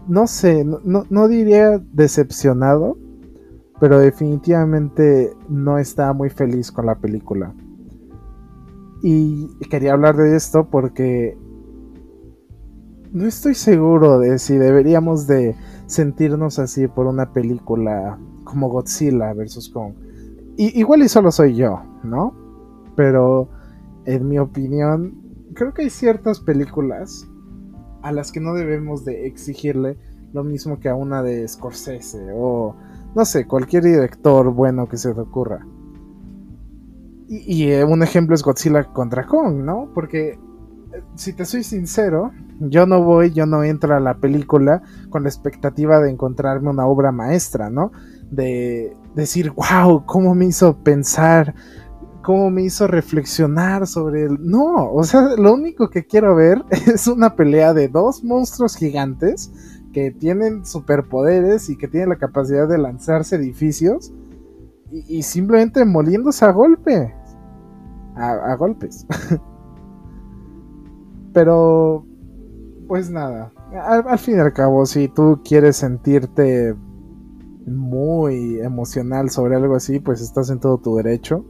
no 0.07 0.27
sé, 0.27 0.65
no, 0.65 1.05
no 1.09 1.27
diría 1.27 1.81
decepcionado, 1.91 2.97
pero 3.79 3.99
definitivamente 3.99 5.35
no 5.49 5.77
estaba 5.77 6.13
muy 6.13 6.29
feliz 6.29 6.71
con 6.71 6.85
la 6.85 6.95
película. 6.95 7.53
Y 9.01 9.47
quería 9.69 9.93
hablar 9.93 10.15
de 10.15 10.35
esto 10.35 10.69
porque 10.69 11.37
no 13.11 13.27
estoy 13.27 13.53
seguro 13.53 14.17
de 14.19 14.39
si 14.39 14.57
deberíamos 14.57 15.27
de 15.27 15.55
sentirnos 15.87 16.57
así 16.57 16.87
por 16.87 17.05
una 17.05 17.31
película 17.31 18.17
como 18.43 18.69
Godzilla 18.69 19.33
vs. 19.33 19.69
Kong. 19.69 19.93
Igual 20.57 21.03
y 21.03 21.09
solo 21.09 21.31
soy 21.31 21.55
yo, 21.55 21.81
¿no? 22.03 22.33
Pero 22.95 23.49
en 24.05 24.27
mi 24.27 24.39
opinión, 24.39 25.21
creo 25.53 25.73
que 25.73 25.83
hay 25.83 25.89
ciertas 25.89 26.39
películas 26.39 27.27
a 28.01 28.11
las 28.11 28.31
que 28.31 28.39
no 28.39 28.53
debemos 28.53 29.05
de 29.05 29.27
exigirle 29.27 29.97
lo 30.33 30.43
mismo 30.43 30.79
que 30.79 30.89
a 30.89 30.95
una 30.95 31.21
de 31.21 31.47
Scorsese 31.47 32.31
o 32.33 32.75
no 33.15 33.25
sé, 33.25 33.45
cualquier 33.45 33.83
director 33.83 34.51
bueno 34.51 34.87
que 34.87 34.97
se 34.97 35.13
te 35.13 35.21
ocurra. 35.21 35.65
Y, 37.27 37.69
eh, 37.69 37.83
un 37.83 38.03
ejemplo 38.03 38.35
es 38.35 38.43
Godzilla 38.43 38.83
contra 38.83 39.25
Kong, 39.25 39.63
¿no? 39.63 39.89
Porque 39.93 40.31
eh, 40.31 40.37
si 41.15 41.33
te 41.33 41.45
soy 41.45 41.63
sincero, 41.63 42.31
yo 42.59 42.85
no 42.85 43.03
voy, 43.03 43.31
yo 43.31 43.45
no 43.45 43.63
entro 43.63 43.95
a 43.95 43.99
la 43.99 44.17
película 44.17 44.83
con 45.09 45.23
la 45.23 45.29
expectativa 45.29 45.99
de 45.99 46.11
encontrarme 46.11 46.69
una 46.69 46.85
obra 46.85 47.11
maestra, 47.11 47.69
¿no? 47.69 47.91
De 48.29 48.95
decir, 49.15 49.51
wow, 49.51 50.05
cómo 50.05 50.35
me 50.35 50.45
hizo 50.45 50.77
pensar, 50.83 51.55
cómo 52.23 52.49
me 52.49 52.63
hizo 52.63 52.87
reflexionar 52.87 53.87
sobre 53.87 54.23
el... 54.23 54.37
No, 54.41 54.91
o 54.91 55.03
sea, 55.03 55.35
lo 55.37 55.53
único 55.53 55.89
que 55.89 56.05
quiero 56.05 56.35
ver 56.35 56.63
es 56.71 57.07
una 57.07 57.35
pelea 57.35 57.73
de 57.73 57.87
dos 57.87 58.23
monstruos 58.23 58.75
gigantes 58.75 59.51
que 59.93 60.11
tienen 60.11 60.65
superpoderes 60.65 61.69
y 61.69 61.77
que 61.77 61.87
tienen 61.87 62.09
la 62.09 62.17
capacidad 62.17 62.67
de 62.67 62.77
lanzarse 62.77 63.37
edificios 63.37 64.11
y, 64.91 65.23
simplemente 65.23 65.85
moliéndose 65.85 66.45
a 66.45 66.51
golpe. 66.51 67.15
A, 68.15 68.55
golpes. 68.55 69.07
Pero, 71.33 72.05
pues 72.87 73.09
nada. 73.09 73.51
Al, 73.71 74.19
fin 74.19 74.37
y 74.37 74.39
al 74.39 74.53
cabo, 74.53 74.85
si 74.85 75.07
tú 75.07 75.41
quieres 75.43 75.77
sentirte 75.77 76.75
muy 77.65 78.59
emocional 78.59 79.31
sobre 79.31 79.55
algo 79.55 79.75
así, 79.75 79.99
pues 79.99 80.21
estás 80.21 80.51
en 80.51 80.59
todo 80.59 80.77
tu 80.77 80.95
derecho. 80.97 81.43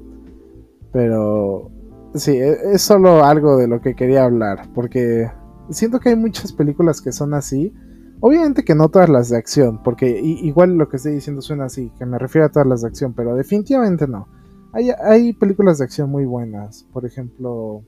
Pero, 0.94 1.70
sí, 2.14 2.32
e, 2.32 2.74
es 2.74 2.82
solo 2.82 3.26
algo 3.26 3.58
de 3.58 3.68
lo 3.68 3.82
que 3.82 3.94
quería 3.94 4.24
hablar. 4.24 4.70
Porque 4.74 5.30
siento 5.70 6.00
que 6.00 6.10
hay 6.10 6.16
muchas 6.16 6.54
películas 6.54 7.02
que 7.02 7.12
son 7.12 7.34
así 7.34 7.74
Obviamente 8.26 8.64
que 8.64 8.74
no 8.74 8.88
todas 8.88 9.10
las 9.10 9.28
de 9.28 9.38
acción, 9.38 9.84
porque 9.84 10.18
igual 10.18 10.78
lo 10.78 10.88
que 10.88 10.96
estoy 10.96 11.12
diciendo 11.12 11.42
suena 11.42 11.66
así, 11.66 11.92
que 12.00 12.06
me 12.06 12.18
refiero 12.18 12.46
a 12.46 12.50
todas 12.50 12.66
las 12.66 12.82
de 12.82 12.88
acción, 12.88 13.12
pero 13.12 13.36
definitivamente 13.36 14.08
no. 14.08 14.30
Hay, 14.72 15.34
películas 15.34 15.80
de 15.80 15.84
acción 15.84 16.10
muy 16.10 16.24
buenas, 16.24 16.86
por 16.94 17.06
ejemplo, 17.06 17.84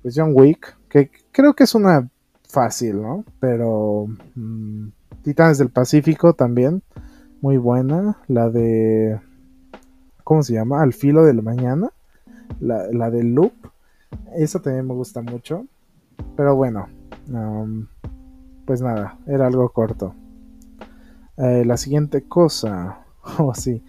pues 0.00 0.14
John 0.16 0.34
Wick, 0.36 0.78
que 0.88 1.10
creo 1.32 1.54
que 1.54 1.64
es 1.64 1.74
una 1.74 2.08
fácil, 2.48 3.02
¿no? 3.02 3.24
Pero 3.40 4.06
mm, 4.36 4.86
Titanes 5.24 5.58
del 5.58 5.70
Pacífico 5.70 6.34
también, 6.34 6.84
muy 7.40 7.56
buena. 7.56 8.18
La 8.28 8.50
de, 8.50 9.20
¿cómo 10.22 10.44
se 10.44 10.52
llama? 10.52 10.80
Al 10.80 10.92
filo 10.92 11.24
de 11.24 11.34
la 11.34 11.42
mañana, 11.42 11.90
la, 12.60 12.86
la 12.92 13.10
de 13.10 13.24
Loop, 13.24 13.52
esa 14.36 14.62
también 14.62 14.86
me 14.86 14.94
gusta 14.94 15.22
mucho. 15.22 15.66
Pero 16.36 16.54
bueno, 16.54 16.86
pues 18.66 18.80
nada, 18.80 19.18
era 19.26 19.46
algo 19.46 19.68
corto. 19.70 20.14
Eh, 21.36 21.64
la 21.64 21.76
siguiente 21.76 22.22
cosa, 22.28 23.04
oh 23.38 23.54
sí, 23.54 23.82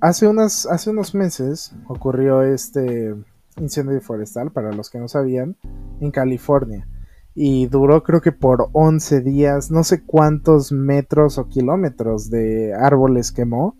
hace, 0.00 0.26
hace 0.28 0.90
unos 0.90 1.14
meses 1.14 1.74
ocurrió 1.88 2.42
este 2.42 3.14
incendio 3.58 4.00
forestal, 4.00 4.50
para 4.50 4.72
los 4.72 4.90
que 4.90 4.98
no 4.98 5.08
sabían, 5.08 5.56
en 6.00 6.10
California. 6.10 6.88
Y 7.34 7.66
duró 7.66 8.02
creo 8.02 8.20
que 8.20 8.32
por 8.32 8.70
11 8.72 9.20
días, 9.20 9.70
no 9.70 9.84
sé 9.84 10.04
cuántos 10.04 10.72
metros 10.72 11.38
o 11.38 11.48
kilómetros 11.48 12.30
de 12.30 12.74
árboles 12.74 13.32
quemó. 13.32 13.76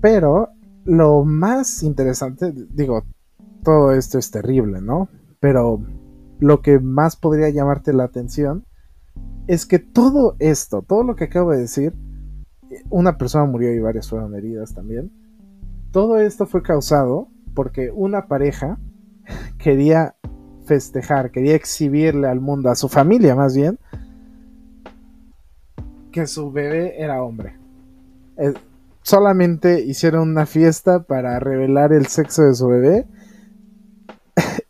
Pero 0.00 0.50
lo 0.84 1.24
más 1.24 1.82
interesante, 1.82 2.52
digo, 2.70 3.04
todo 3.62 3.92
esto 3.92 4.18
es 4.18 4.30
terrible, 4.30 4.80
¿no? 4.80 5.08
Pero 5.40 5.80
lo 6.38 6.60
que 6.60 6.78
más 6.78 7.16
podría 7.16 7.48
llamarte 7.50 7.92
la 7.92 8.04
atención 8.04 8.66
es 9.46 9.66
que 9.66 9.78
todo 9.78 10.36
esto, 10.38 10.82
todo 10.82 11.02
lo 11.02 11.16
que 11.16 11.24
acabo 11.24 11.52
de 11.52 11.58
decir, 11.58 11.94
una 12.90 13.16
persona 13.16 13.44
murió 13.44 13.72
y 13.72 13.80
varias 13.80 14.08
fueron 14.08 14.34
heridas 14.34 14.74
también. 14.74 15.10
Todo 15.92 16.18
esto 16.18 16.46
fue 16.46 16.62
causado 16.62 17.28
porque 17.54 17.90
una 17.90 18.26
pareja 18.26 18.78
quería 19.58 20.16
festejar, 20.64 21.30
quería 21.30 21.54
exhibirle 21.54 22.28
al 22.28 22.40
mundo, 22.40 22.70
a 22.70 22.74
su 22.74 22.88
familia 22.88 23.34
más 23.34 23.56
bien, 23.56 23.78
que 26.10 26.26
su 26.26 26.50
bebé 26.50 27.00
era 27.00 27.22
hombre. 27.22 27.56
Eh, 28.36 28.52
solamente 29.02 29.80
hicieron 29.84 30.28
una 30.28 30.46
fiesta 30.46 31.04
para 31.04 31.38
revelar 31.38 31.92
el 31.92 32.06
sexo 32.06 32.42
de 32.42 32.54
su 32.54 32.66
bebé 32.66 33.06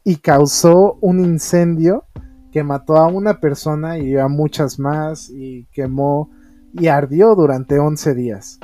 y 0.07 0.19
causó 0.19 0.99
un 1.01 1.19
incendio 1.19 2.05
que 2.53 2.63
mató 2.63 2.97
a 2.97 3.09
una 3.09 3.41
persona 3.41 3.99
y 3.99 4.17
a 4.17 4.29
muchas 4.29 4.79
más 4.79 5.31
y 5.31 5.65
quemó 5.73 6.31
y 6.75 6.87
ardió 6.87 7.35
durante 7.35 7.81
11 7.81 8.15
días. 8.15 8.61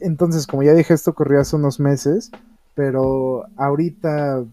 Entonces, 0.00 0.46
como 0.46 0.62
ya 0.62 0.72
dije, 0.72 0.94
esto 0.94 1.10
ocurrió 1.10 1.42
hace 1.42 1.56
unos 1.56 1.78
meses, 1.78 2.30
pero 2.74 3.44
ahorita 3.58 4.46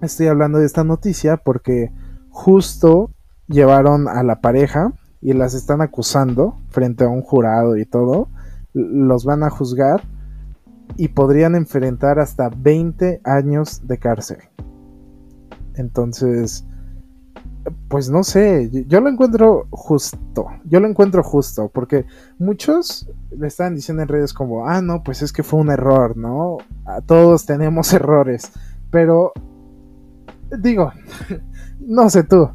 estoy 0.00 0.28
hablando 0.28 0.58
de 0.58 0.64
esta 0.64 0.82
noticia 0.82 1.36
porque 1.36 1.92
justo 2.30 3.10
llevaron 3.48 4.08
a 4.08 4.22
la 4.22 4.40
pareja 4.40 4.94
y 5.20 5.34
las 5.34 5.52
están 5.52 5.82
acusando 5.82 6.56
frente 6.70 7.04
a 7.04 7.08
un 7.08 7.20
jurado 7.20 7.76
y 7.76 7.84
todo. 7.84 8.28
Los 8.72 9.26
van 9.26 9.42
a 9.42 9.50
juzgar 9.50 10.04
y 10.96 11.08
podrían 11.08 11.54
enfrentar 11.54 12.18
hasta 12.18 12.48
20 12.48 13.20
años 13.24 13.86
de 13.86 13.98
cárcel. 13.98 14.38
Entonces, 15.74 16.66
pues 17.88 18.08
no 18.08 18.22
sé, 18.22 18.70
yo 18.86 19.00
lo 19.00 19.08
encuentro 19.08 19.66
justo, 19.70 20.46
yo 20.64 20.80
lo 20.80 20.88
encuentro 20.88 21.22
justo, 21.22 21.70
porque 21.72 22.06
muchos 22.38 23.10
le 23.36 23.46
están 23.46 23.74
diciendo 23.74 24.02
en 24.02 24.08
redes 24.08 24.32
como, 24.32 24.66
ah, 24.66 24.80
no, 24.80 25.02
pues 25.02 25.22
es 25.22 25.32
que 25.32 25.42
fue 25.42 25.60
un 25.60 25.70
error, 25.70 26.16
¿no? 26.16 26.58
A 26.84 27.00
todos 27.00 27.46
tenemos 27.46 27.92
errores, 27.92 28.52
pero 28.90 29.32
digo, 30.58 30.92
no 31.80 32.08
sé 32.10 32.24
tú, 32.24 32.50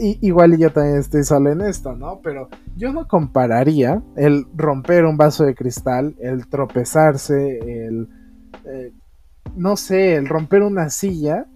igual 0.00 0.56
yo 0.56 0.72
también 0.72 0.96
estoy 0.96 1.24
solo 1.24 1.50
en 1.50 1.60
esto, 1.60 1.94
¿no? 1.94 2.20
Pero 2.22 2.48
yo 2.76 2.92
no 2.92 3.06
compararía 3.06 4.02
el 4.16 4.46
romper 4.56 5.04
un 5.04 5.16
vaso 5.16 5.44
de 5.44 5.54
cristal, 5.54 6.14
el 6.20 6.48
tropezarse, 6.48 7.58
el, 7.58 8.08
eh, 8.64 8.92
no 9.56 9.76
sé, 9.76 10.16
el 10.16 10.26
romper 10.26 10.62
una 10.62 10.90
silla, 10.90 11.46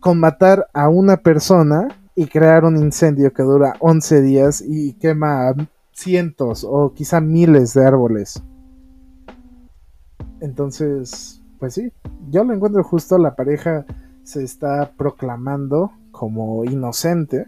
con 0.00 0.18
matar 0.18 0.68
a 0.72 0.88
una 0.88 1.18
persona 1.18 1.88
y 2.14 2.26
crear 2.26 2.64
un 2.64 2.76
incendio 2.76 3.32
que 3.32 3.42
dura 3.42 3.74
11 3.80 4.22
días 4.22 4.62
y 4.66 4.94
quema 4.94 5.54
cientos 5.92 6.66
o 6.68 6.92
quizá 6.92 7.20
miles 7.20 7.74
de 7.74 7.86
árboles. 7.86 8.42
Entonces, 10.40 11.40
pues 11.58 11.74
sí, 11.74 11.92
yo 12.30 12.42
lo 12.42 12.52
encuentro 12.52 12.82
justo, 12.82 13.16
la 13.18 13.36
pareja 13.36 13.86
se 14.24 14.42
está 14.42 14.92
proclamando 14.96 15.92
como 16.10 16.64
inocente. 16.64 17.46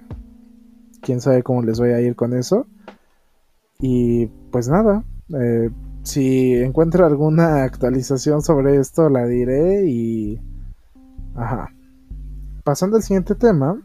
Quién 1.04 1.20
sabe 1.20 1.42
cómo 1.42 1.62
les 1.62 1.78
voy 1.78 1.90
a 1.90 2.00
ir 2.00 2.16
con 2.16 2.34
eso. 2.34 2.66
Y 3.78 4.26
pues 4.50 4.68
nada, 4.68 5.04
eh, 5.38 5.70
si 6.02 6.54
encuentro 6.54 7.06
alguna 7.06 7.64
actualización 7.64 8.42
sobre 8.42 8.78
esto, 8.78 9.08
la 9.08 9.26
diré 9.26 9.86
y... 9.86 10.40
Ajá 11.34 11.70
pasando 12.64 12.96
al 12.96 13.02
siguiente 13.02 13.34
tema, 13.34 13.80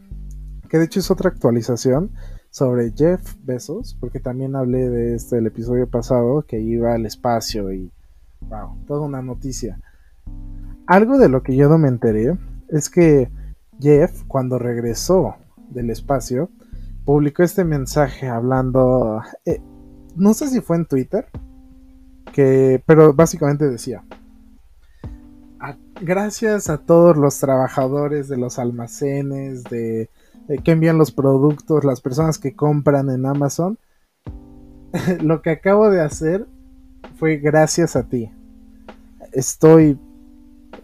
que 0.68 0.78
de 0.78 0.86
hecho 0.86 1.00
es 1.00 1.10
otra 1.10 1.28
actualización 1.28 2.10
sobre 2.48 2.92
Jeff 2.92 3.36
Bezos, 3.44 3.96
porque 4.00 4.18
también 4.18 4.56
hablé 4.56 4.88
de 4.88 5.14
esto 5.14 5.36
el 5.36 5.46
episodio 5.46 5.88
pasado, 5.88 6.42
que 6.42 6.58
iba 6.60 6.94
al 6.94 7.06
espacio 7.06 7.72
y, 7.72 7.92
wow, 8.40 8.82
toda 8.86 9.02
una 9.02 9.22
noticia. 9.22 9.78
Algo 10.86 11.18
de 11.18 11.28
lo 11.28 11.42
que 11.42 11.54
yo 11.54 11.68
no 11.68 11.78
me 11.78 11.88
enteré 11.88 12.36
es 12.68 12.88
que 12.88 13.30
Jeff, 13.78 14.24
cuando 14.26 14.58
regresó 14.58 15.36
del 15.68 15.90
espacio, 15.90 16.50
publicó 17.10 17.42
este 17.42 17.64
mensaje 17.64 18.28
hablando, 18.28 19.20
eh, 19.44 19.60
no 20.14 20.32
sé 20.32 20.46
si 20.46 20.60
fue 20.60 20.76
en 20.76 20.86
Twitter, 20.86 21.26
que, 22.32 22.80
pero 22.86 23.12
básicamente 23.12 23.68
decía, 23.68 24.04
gracias 26.00 26.70
a 26.70 26.78
todos 26.78 27.16
los 27.16 27.40
trabajadores 27.40 28.28
de 28.28 28.36
los 28.36 28.60
almacenes, 28.60 29.64
de 29.64 30.02
eh, 30.46 30.58
que 30.62 30.70
envían 30.70 30.98
los 30.98 31.10
productos, 31.10 31.82
las 31.82 32.00
personas 32.00 32.38
que 32.38 32.54
compran 32.54 33.10
en 33.10 33.26
Amazon. 33.26 33.76
Lo 35.20 35.42
que 35.42 35.50
acabo 35.50 35.90
de 35.90 36.02
hacer 36.02 36.46
fue 37.16 37.38
gracias 37.38 37.96
a 37.96 38.04
ti. 38.04 38.30
Estoy, 39.32 39.98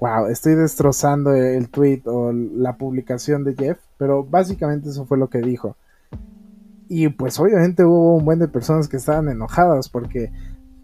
wow, 0.01 0.27
estoy 0.27 0.57
destrozando 0.57 1.33
el 1.33 1.69
tweet 1.69 2.03
o 2.07 2.33
la 2.33 2.77
publicación 2.77 3.45
de 3.45 3.55
Jeff, 3.55 3.79
pero 3.97 4.25
básicamente 4.25 4.89
eso 4.89 5.07
fue 5.07 5.19
lo 5.19 5.31
que 5.31 5.39
dijo. 5.39 5.77
Y 6.89 7.09
pues 7.09 7.39
obviamente 7.41 7.85
hubo 7.85 8.17
un 8.17 8.25
buen 8.25 8.39
de 8.39 8.49
personas 8.49 8.89
que 8.89 8.97
estaban 8.97 9.29
enojadas 9.29 9.89
porque 9.89 10.33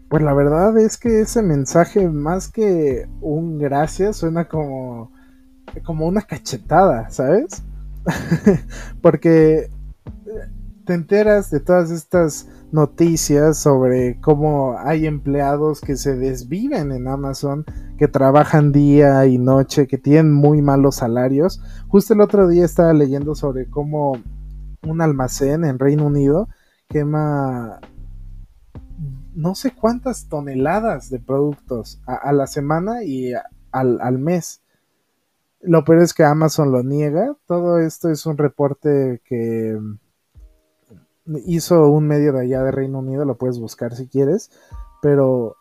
pues 0.09 0.21
la 0.21 0.33
verdad 0.33 0.77
es 0.77 0.97
que 0.97 1.21
ese 1.21 1.41
mensaje 1.41 2.07
más 2.07 2.47
que 2.47 3.07
un 3.21 3.57
gracias 3.57 4.17
suena 4.17 4.47
como 4.47 5.11
como 5.85 6.05
una 6.05 6.21
cachetada, 6.21 7.09
¿sabes? 7.09 7.63
porque 9.01 9.69
te 10.85 10.93
enteras 10.93 11.49
de 11.49 11.59
todas 11.61 11.89
estas 11.89 12.47
noticias 12.71 13.57
sobre 13.57 14.19
cómo 14.19 14.75
hay 14.77 15.05
empleados 15.05 15.79
que 15.79 15.95
se 15.95 16.15
desviven 16.15 16.91
en 16.91 17.07
Amazon, 17.07 17.65
que 17.97 18.07
trabajan 18.07 18.71
día 18.71 19.25
y 19.25 19.37
noche, 19.37 19.87
que 19.87 19.97
tienen 19.97 20.33
muy 20.33 20.61
malos 20.61 20.95
salarios. 20.95 21.61
Justo 21.87 22.13
el 22.13 22.21
otro 22.21 22.47
día 22.47 22.65
estaba 22.65 22.93
leyendo 22.93 23.35
sobre 23.35 23.69
cómo 23.69 24.17
un 24.85 25.01
almacén 25.01 25.65
en 25.65 25.79
Reino 25.79 26.05
Unido 26.05 26.49
quema 26.89 27.79
no 29.33 29.55
sé 29.55 29.73
cuántas 29.73 30.29
toneladas 30.29 31.09
de 31.09 31.19
productos 31.19 32.01
a, 32.05 32.31
la 32.33 32.45
semana 32.45 33.03
y 33.03 33.33
al, 33.71 33.99
al, 33.99 34.19
mes. 34.19 34.61
Lo 35.59 35.83
peor 35.83 36.03
es 36.03 36.13
que 36.13 36.23
Amazon 36.23 36.71
lo 36.71 36.83
niega. 36.83 37.35
Todo 37.47 37.79
esto 37.79 38.09
es 38.09 38.27
un 38.27 38.37
reporte 38.37 39.21
que 39.25 39.75
hizo 41.45 41.89
un 41.89 42.07
medio 42.07 42.33
de 42.33 42.41
allá 42.41 42.63
de 42.63 42.71
Reino 42.71 42.99
Unido, 42.99 43.25
lo 43.25 43.37
puedes 43.37 43.59
buscar 43.59 43.95
si 43.95 44.07
quieres, 44.07 44.51
pero 45.01 45.55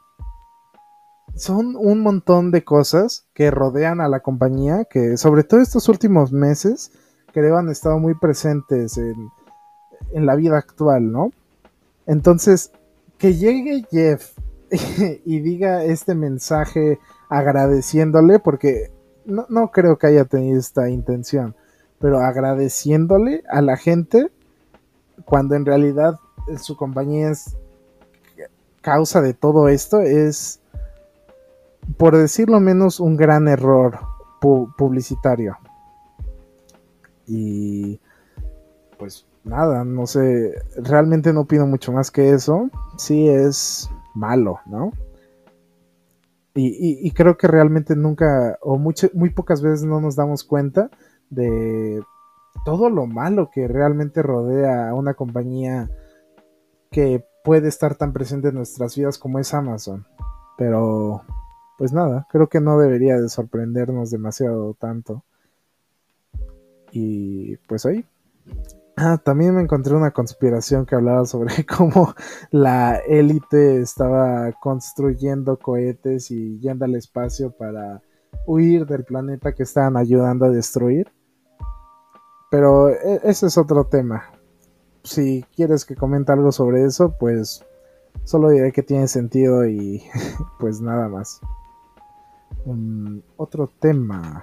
son 1.35 1.76
un 1.76 2.00
montón 2.00 2.50
de 2.50 2.64
cosas 2.64 3.26
que 3.33 3.50
rodean 3.50 4.00
a 4.00 4.09
la 4.09 4.21
compañía, 4.21 4.85
que 4.85 5.17
sobre 5.17 5.45
todo 5.45 5.61
estos 5.61 5.88
últimos 5.88 6.33
meses, 6.33 6.93
creo 7.33 7.57
han 7.57 7.69
estado 7.69 7.99
muy 7.99 8.15
presentes 8.15 8.99
en, 8.99 9.31
en 10.12 10.27
la 10.27 10.37
vida 10.37 10.59
actual, 10.59 11.11
¿no? 11.11 11.33
Entonces, 12.07 12.73
que 13.19 13.35
llegue 13.35 13.85
Jeff 13.91 14.37
y 15.25 15.41
diga 15.41 15.85
este 15.85 16.15
mensaje 16.15 16.99
agradeciéndole, 17.29 18.39
porque 18.39 18.91
no, 19.25 19.47
no 19.49 19.71
creo 19.71 19.99
que 19.99 20.09
haya 20.09 20.25
tenido 20.25 20.59
esta 20.59 20.89
intención, 20.89 21.55
pero 21.99 22.21
agradeciéndole 22.21 23.43
a 23.49 23.62
la 23.62 23.77
gente 23.77 24.31
cuando 25.25 25.55
en 25.55 25.65
realidad 25.65 26.19
su 26.61 26.77
compañía 26.77 27.31
es 27.31 27.57
causa 28.81 29.21
de 29.21 29.33
todo 29.33 29.69
esto, 29.69 30.01
es, 30.01 30.61
por 31.97 32.17
decirlo 32.17 32.61
menos, 32.61 33.01
un 33.01 33.17
gran 33.17 33.49
error 33.49 34.01
publicitario. 34.41 35.57
Y 37.26 38.01
pues 38.99 39.27
nada, 39.44 39.85
no 39.85 40.07
sé, 40.07 40.55
realmente 40.77 41.33
no 41.33 41.47
pido 41.47 41.66
mucho 41.66 41.92
más 41.92 42.11
que 42.11 42.31
eso. 42.31 42.70
Sí 42.97 43.29
es 43.29 43.90
malo, 44.14 44.61
¿no? 44.66 44.92
Y, 46.55 47.07
y 47.07 47.11
creo 47.12 47.38
que 47.38 47.47
realmente 47.49 47.97
nunca, 47.97 48.59
o 48.61 48.77
muy 48.77 49.31
pocas 49.31 49.62
veces 49.62 49.85
no 49.85 50.01
nos 50.01 50.16
damos 50.16 50.44
cuenta 50.44 50.90
de 51.31 52.03
todo 52.64 52.90
lo 52.90 53.07
malo 53.07 53.51
que 53.51 53.66
realmente 53.66 54.23
rodea 54.23 54.90
a 54.90 54.94
una 54.94 55.14
compañía 55.14 55.88
que 56.90 57.25
puede 57.42 57.68
estar 57.68 57.97
tan 57.97 58.12
presente 58.12 58.49
en 58.49 58.55
nuestras 58.55 58.97
vidas 58.97 59.18
como 59.18 59.38
es 59.38 59.53
Amazon. 59.55 60.07
Pero, 60.57 61.23
pues 61.79 61.92
nada, 61.92 62.27
creo 62.31 62.49
que 62.49 62.61
no 62.61 62.79
debería 62.79 63.16
de 63.16 63.29
sorprendernos 63.29 64.11
demasiado 64.11 64.75
tanto. 64.75 65.25
Y 66.92 67.57
pues 67.66 67.87
ahí. 67.87 68.05
Ah, 68.96 69.18
también 69.18 69.55
me 69.55 69.62
encontré 69.62 69.94
una 69.94 70.11
conspiración 70.11 70.85
que 70.85 70.94
hablaba 70.94 71.24
sobre 71.24 71.64
cómo 71.66 72.14
la 72.50 72.96
élite 72.96 73.81
estaba 73.81 74.52
construyendo 74.61 75.59
cohetes 75.59 76.31
y 76.31 76.59
yendo 76.61 76.85
al 76.85 76.94
espacio 76.94 77.50
para 77.52 78.02
huir 78.46 78.87
del 78.87 79.05
planeta 79.05 79.55
que 79.55 79.62
estaban 79.62 79.96
ayudando 79.96 80.44
a 80.44 80.50
destruir. 80.50 81.11
Pero 82.50 82.90
e, 82.90 83.20
ese 83.24 83.46
es 83.46 83.57
otro 83.57 83.87
tema. 83.87 84.24
Si 85.05 85.44
quieres 85.57 85.85
que 85.85 85.96
comente 85.96 86.33
algo 86.33 86.52
sobre 86.52 86.85
eso, 86.85 87.16
pues 87.18 87.64
solo 88.24 88.50
diré 88.50 88.72
que 88.72 88.83
tiene 88.83 89.09
sentido 89.09 89.66
y 89.66 90.02
pues 90.61 90.81
nada 90.83 91.09
más. 91.09 91.40
Um, 92.66 93.22
otro 93.37 93.70
tema. 93.81 94.40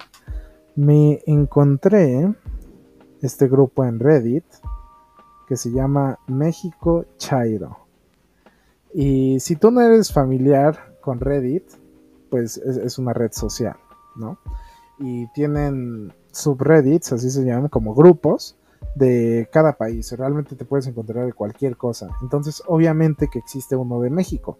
Me 0.74 1.22
encontré 1.26 2.34
este 3.22 3.48
grupo 3.48 3.84
en 3.84 3.98
Reddit 3.98 4.44
que 5.46 5.56
se 5.56 5.70
llama 5.70 6.18
México 6.26 7.04
Chairo. 7.16 7.78
Y 8.94 9.40
si 9.40 9.56
tú 9.56 9.70
no 9.70 9.80
eres 9.80 10.12
familiar 10.12 10.96
con 11.00 11.20
Reddit, 11.20 11.64
pues 12.30 12.56
es, 12.56 12.98
una 12.98 13.12
red 13.12 13.32
social, 13.32 13.76
¿no? 14.16 14.38
Y 14.98 15.26
tienen 15.32 16.12
subreddits, 16.30 17.12
así 17.12 17.30
se 17.30 17.44
llaman, 17.44 17.68
como 17.68 17.94
grupos 17.94 18.56
de 18.94 19.48
cada 19.52 19.76
país. 19.76 20.12
Realmente 20.12 20.56
te 20.56 20.64
puedes 20.64 20.86
encontrar 20.86 21.26
de 21.26 21.32
cualquier 21.32 21.76
cosa. 21.76 22.10
Entonces, 22.22 22.62
obviamente 22.66 23.28
que 23.28 23.38
existe 23.38 23.76
uno 23.76 24.00
de 24.00 24.10
México. 24.10 24.58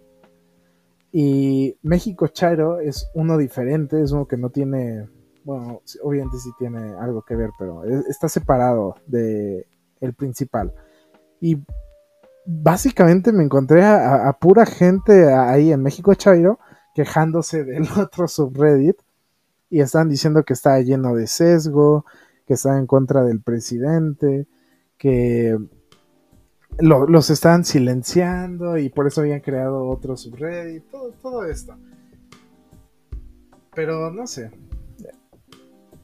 Y 1.11 1.77
México 1.81 2.27
Chairo 2.27 2.79
es 2.79 3.09
uno 3.13 3.37
diferente, 3.37 4.01
es 4.01 4.11
uno 4.11 4.27
que 4.27 4.37
no 4.37 4.49
tiene, 4.49 5.09
bueno, 5.43 5.81
obviamente 6.03 6.37
sí 6.37 6.49
tiene 6.57 6.93
algo 6.99 7.23
que 7.23 7.35
ver, 7.35 7.49
pero 7.57 7.83
está 7.83 8.29
separado 8.29 8.95
de 9.07 9.65
el 9.99 10.13
principal. 10.13 10.73
Y 11.39 11.57
básicamente 12.45 13.31
me 13.31 13.43
encontré 13.43 13.83
a, 13.83 14.31
pura 14.39 14.65
gente 14.65 15.33
ahí 15.33 15.71
en 15.71 15.81
México 15.81 16.13
Chairo 16.13 16.59
quejándose 16.93 17.63
del 17.65 17.87
otro 17.97 18.27
subreddit 18.27 18.97
y 19.69 19.79
están 19.79 20.09
diciendo 20.09 20.43
que 20.43 20.53
está 20.53 20.79
lleno 20.81 21.15
de 21.15 21.27
sesgo, 21.27 22.05
que 22.45 22.55
está 22.55 22.77
en 22.77 22.87
contra 22.87 23.23
del 23.23 23.41
presidente, 23.41 24.47
que 24.97 25.57
los 26.79 27.29
están 27.29 27.63
silenciando 27.63 28.77
y 28.77 28.89
por 28.89 29.07
eso 29.07 29.21
habían 29.21 29.39
creado 29.39 29.87
otro 29.87 30.17
subreddit, 30.17 30.89
todo, 30.89 31.11
todo 31.21 31.45
esto. 31.45 31.77
Pero 33.73 34.11
no 34.11 34.27
sé. 34.27 34.51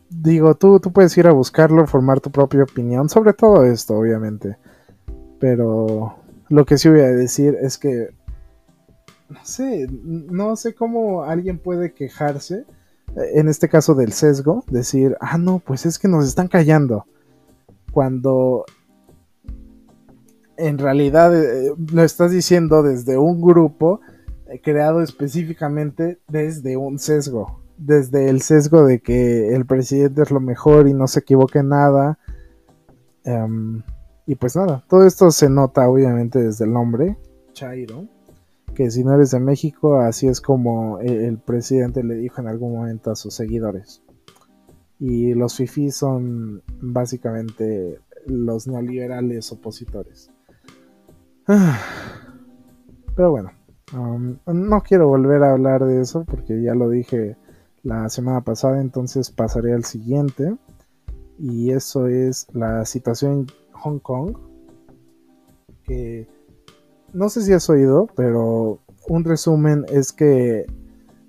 Digo, 0.10 0.56
tú, 0.56 0.80
tú 0.80 0.92
puedes 0.92 1.18
ir 1.18 1.28
a 1.28 1.34
buscarlo, 1.34 1.86
formar 1.86 2.20
tu 2.22 2.32
propia 2.32 2.64
opinión 2.64 3.10
sobre 3.10 3.34
todo 3.34 3.66
esto, 3.66 3.96
obviamente. 3.96 4.58
Pero 5.40 6.16
lo 6.50 6.66
que 6.66 6.78
sí 6.78 6.90
voy 6.90 7.02
a 7.02 7.12
decir 7.12 7.58
es 7.62 7.78
que, 7.78 8.10
no 9.30 9.40
sé, 9.44 9.88
no 9.92 10.56
sé 10.56 10.74
cómo 10.74 11.24
alguien 11.24 11.60
puede 11.60 11.94
quejarse 11.94 12.66
en 13.16 13.48
este 13.48 13.70
caso 13.70 13.96
del 13.96 14.14
sesgo, 14.14 14.64
decir, 14.70 15.16
ah, 15.20 15.38
no, 15.38 15.60
pues 15.60 15.86
es 15.86 15.98
que 15.98 16.08
nos 16.08 16.28
están 16.28 16.48
callando. 16.48 17.06
Cuando 17.92 18.66
en 20.58 20.78
realidad 20.78 21.36
eh, 21.36 21.74
lo 21.92 22.04
estás 22.04 22.32
diciendo 22.32 22.84
desde 22.84 23.18
un 23.18 23.42
grupo 23.42 24.02
eh, 24.48 24.60
creado 24.62 25.02
específicamente 25.02 26.20
desde 26.28 26.78
un 26.78 27.00
sesgo. 27.00 27.62
Desde 27.78 28.30
el 28.30 28.42
sesgo 28.42 28.86
de 28.86 29.00
que 29.00 29.56
el 29.56 29.66
presidente 29.66 30.24
es 30.24 30.32
lo 30.32 30.40
mejor 30.40 30.88
y 30.88 30.94
no 30.94 31.08
se 31.08 31.20
equivoque 31.20 31.64
nada. 31.64 32.18
Em, 33.24 33.84
y 34.26 34.36
pues 34.36 34.56
nada, 34.56 34.84
todo 34.90 35.06
esto 35.06 35.32
se 35.32 35.50
nota 35.50 35.88
obviamente 35.88 36.42
desde 36.42 36.66
el 36.66 36.74
nombre, 36.74 37.18
Chairo 37.54 38.08
que 38.78 38.92
si 38.92 39.04
no 39.04 39.16
eres 39.16 39.32
de 39.32 39.40
México, 39.40 40.00
así 40.00 40.28
es 40.28 40.40
como 40.40 41.00
el, 41.00 41.40
presidente 41.40 42.04
le 42.04 42.14
dijo 42.14 42.42
en 42.42 42.48
algún 42.48 42.74
momento 42.74 43.10
a 43.10 43.16
sus 43.16 43.34
seguidores. 43.34 44.04
Y 45.00 45.34
los 45.34 45.56
FIFI 45.56 45.90
son 45.90 46.62
básicamente 46.80 48.00
los 48.28 48.68
neoliberales 48.68 49.52
opositores. 49.52 50.30
Pero 53.16 53.32
bueno, 53.32 53.50
um, 53.94 54.38
no 54.46 54.82
quiero 54.82 55.08
volver 55.08 55.42
a 55.42 55.54
hablar 55.54 55.84
de 55.86 56.00
eso 56.00 56.24
porque 56.26 56.62
ya 56.62 56.76
lo 56.76 56.88
dije 56.92 57.36
la 57.88 58.10
semana 58.10 58.42
pasada, 58.42 58.82
entonces 58.82 59.32
pasaré 59.32 59.74
al 59.74 59.86
siguiente. 59.86 60.58
Y 61.40 61.72
eso 61.72 62.08
es 62.08 62.48
la 62.54 62.84
situación 62.84 63.32
en 63.32 63.48
Hong 63.72 64.00
Kong. 64.00 64.38
Que 65.84 66.28
no 67.14 67.30
sé 67.30 67.44
si 67.44 67.54
has 67.54 67.70
oído, 67.70 68.08
pero 68.14 68.82
un 69.08 69.24
resumen 69.24 69.86
es 69.88 70.12
que 70.12 70.66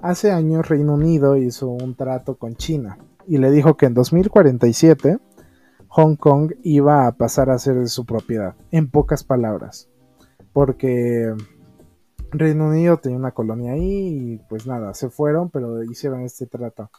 hace 0.00 0.32
años 0.32 0.68
Reino 0.68 0.94
Unido 0.94 1.36
hizo 1.36 1.68
un 1.68 1.94
trato 1.94 2.36
con 2.36 2.56
China 2.56 2.98
y 3.28 3.38
le 3.38 3.52
dijo 3.52 3.76
que 3.76 3.86
en 3.86 3.94
2047 3.94 5.18
Hong 5.86 6.16
Kong 6.16 6.54
iba 6.64 7.06
a 7.06 7.12
pasar 7.12 7.50
a 7.50 7.58
ser 7.58 7.76
de 7.76 7.86
su 7.86 8.04
propiedad, 8.04 8.56
en 8.72 8.90
pocas 8.90 9.22
palabras, 9.22 9.88
porque 10.52 11.32
Reino 12.30 12.68
Unido 12.68 12.98
tenía 12.98 13.18
una 13.18 13.32
colonia 13.32 13.72
ahí 13.72 14.34
y 14.34 14.38
pues 14.48 14.66
nada, 14.66 14.94
se 14.94 15.08
fueron, 15.08 15.50
pero 15.50 15.82
hicieron 15.82 16.22
este 16.22 16.46
trato. 16.46 16.90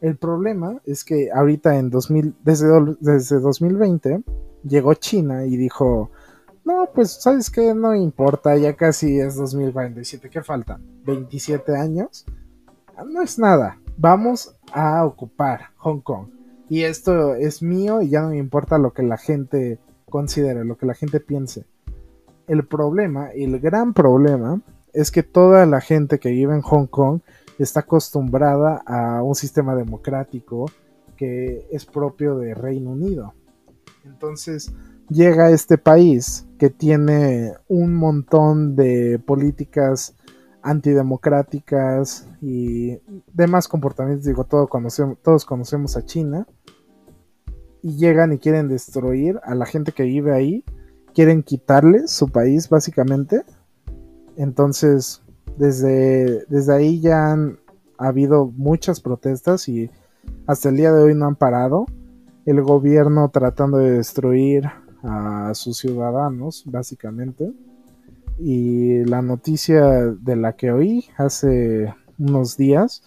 El 0.00 0.16
problema 0.16 0.80
es 0.84 1.04
que 1.04 1.30
ahorita 1.32 1.76
en 1.78 1.90
2000, 1.90 2.36
desde, 2.44 2.68
desde 3.00 3.40
2020 3.40 4.22
llegó 4.64 4.94
China 4.94 5.44
y 5.44 5.56
dijo, 5.56 6.10
no, 6.64 6.88
pues 6.94 7.10
sabes 7.22 7.50
que 7.50 7.74
no 7.74 7.94
importa, 7.94 8.56
ya 8.56 8.76
casi 8.76 9.18
es 9.18 9.36
2047, 9.36 10.28
¿qué 10.30 10.42
falta? 10.42 10.78
¿27 11.04 11.74
años? 11.76 12.26
Ah, 12.96 13.04
no 13.04 13.22
es 13.22 13.38
nada, 13.38 13.80
vamos 13.96 14.54
a 14.72 15.04
ocupar 15.04 15.70
Hong 15.78 16.00
Kong. 16.00 16.28
Y 16.68 16.82
esto 16.82 17.34
es 17.34 17.62
mío 17.62 18.02
y 18.02 18.10
ya 18.10 18.20
no 18.20 18.28
me 18.28 18.38
importa 18.38 18.76
lo 18.78 18.92
que 18.92 19.02
la 19.02 19.16
gente 19.16 19.78
considere, 20.10 20.64
lo 20.64 20.76
que 20.76 20.86
la 20.86 20.94
gente 20.94 21.20
piense. 21.20 21.64
El 22.48 22.66
problema, 22.66 23.30
el 23.30 23.60
gran 23.60 23.94
problema, 23.94 24.60
es 24.92 25.10
que 25.10 25.22
toda 25.22 25.66
la 25.66 25.80
gente 25.80 26.18
que 26.18 26.30
vive 26.30 26.54
en 26.54 26.62
Hong 26.62 26.86
Kong 26.86 27.20
está 27.58 27.80
acostumbrada 27.80 28.82
a 28.86 29.22
un 29.22 29.34
sistema 29.34 29.74
democrático 29.74 30.66
que 31.16 31.66
es 31.70 31.84
propio 31.84 32.38
de 32.38 32.54
Reino 32.54 32.90
Unido. 32.90 33.34
Entonces 34.04 34.72
llega 35.08 35.50
este 35.50 35.78
país 35.78 36.46
que 36.58 36.70
tiene 36.70 37.52
un 37.68 37.94
montón 37.94 38.76
de 38.76 39.18
políticas 39.18 40.16
antidemocráticas 40.62 42.28
y 42.40 42.98
demás 43.32 43.68
comportamientos. 43.68 44.26
Digo, 44.26 44.46
conocemos, 44.68 45.18
todos 45.22 45.44
conocemos 45.44 45.96
a 45.96 46.04
China. 46.04 46.46
Y 47.82 47.96
llegan 47.96 48.32
y 48.32 48.38
quieren 48.38 48.68
destruir 48.68 49.38
a 49.44 49.54
la 49.54 49.64
gente 49.64 49.92
que 49.92 50.02
vive 50.02 50.34
ahí. 50.34 50.64
Quieren 51.18 51.42
quitarles 51.42 52.12
su 52.12 52.28
país, 52.28 52.68
básicamente. 52.68 53.42
Entonces, 54.36 55.20
desde, 55.56 56.44
desde 56.44 56.72
ahí 56.72 57.00
ya 57.00 57.32
han 57.32 57.58
habido 57.98 58.52
muchas 58.56 59.00
protestas 59.00 59.68
y 59.68 59.90
hasta 60.46 60.68
el 60.68 60.76
día 60.76 60.92
de 60.92 61.02
hoy 61.02 61.16
no 61.16 61.26
han 61.26 61.34
parado. 61.34 61.86
El 62.46 62.62
gobierno 62.62 63.28
tratando 63.30 63.78
de 63.78 63.94
destruir 63.94 64.70
a 65.02 65.50
sus 65.54 65.78
ciudadanos, 65.78 66.62
básicamente. 66.66 67.52
Y 68.38 69.04
la 69.06 69.20
noticia 69.20 70.06
de 70.06 70.36
la 70.36 70.52
que 70.52 70.70
oí 70.70 71.06
hace 71.16 71.92
unos 72.16 72.56
días 72.56 73.02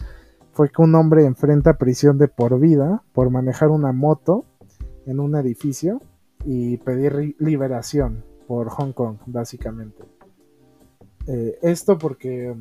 fue 0.51 0.69
que 0.69 0.81
un 0.81 0.95
hombre 0.95 1.23
enfrenta 1.23 1.77
prisión 1.77 2.17
de 2.17 2.27
por 2.27 2.59
vida 2.59 3.03
por 3.13 3.29
manejar 3.29 3.69
una 3.69 3.93
moto 3.93 4.43
en 5.05 5.21
un 5.21 5.37
edificio 5.37 6.01
y 6.45 6.77
pedir 6.77 7.35
liberación 7.39 8.23
por 8.47 8.69
Hong 8.69 8.93
Kong, 8.93 9.17
básicamente. 9.25 10.03
Eh, 11.27 11.57
esto 11.61 11.97
porque 11.97 12.55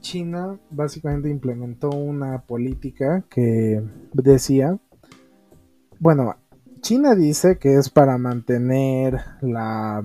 China 0.00 0.58
básicamente 0.70 1.30
implementó 1.30 1.90
una 1.90 2.42
política 2.42 3.24
que 3.30 3.82
decía, 4.12 4.78
bueno, 5.98 6.36
China 6.80 7.14
dice 7.14 7.58
que 7.58 7.76
es 7.76 7.90
para 7.90 8.18
mantener 8.18 9.20
la 9.40 10.02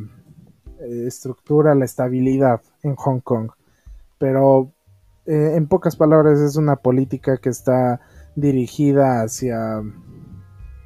eh, 0.80 1.06
estructura, 1.08 1.74
la 1.76 1.86
estabilidad 1.86 2.62
en 2.84 2.96
Hong 2.96 3.20
Kong, 3.22 3.50
pero 4.20 4.72
eh, 5.26 5.54
en 5.56 5.68
pocas 5.68 5.96
palabras 5.96 6.40
es 6.40 6.56
una 6.56 6.76
política 6.76 7.38
que 7.38 7.50
está 7.50 8.00
dirigida 8.36 9.24
hacia 9.24 9.82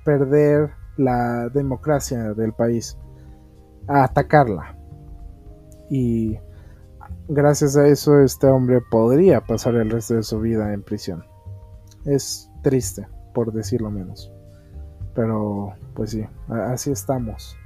perder 0.06 0.81
la 0.98 1.50
democracia 1.50 2.34
del 2.34 2.54
país, 2.54 2.98
a 3.88 4.04
atacarla. 4.04 4.78
Y 5.90 6.40
gracias 7.28 7.76
a 7.78 7.88
eso 7.88 8.20
este 8.20 8.48
hombre 8.48 8.82
podría 8.90 9.42
pasar 9.42 9.76
el 9.76 9.90
resto 9.90 10.16
de 10.16 10.24
su 10.24 10.40
vida 10.40 10.74
en 10.74 10.84
prisión. 10.84 11.24
Es 12.06 12.50
triste, 12.62 13.08
por 13.34 13.52
decirlo 13.54 13.92
menos. 13.92 14.32
Pero, 15.14 15.74
pues 15.94 16.12
sí, 16.12 16.26
así 16.48 16.92
estamos. 16.92 17.58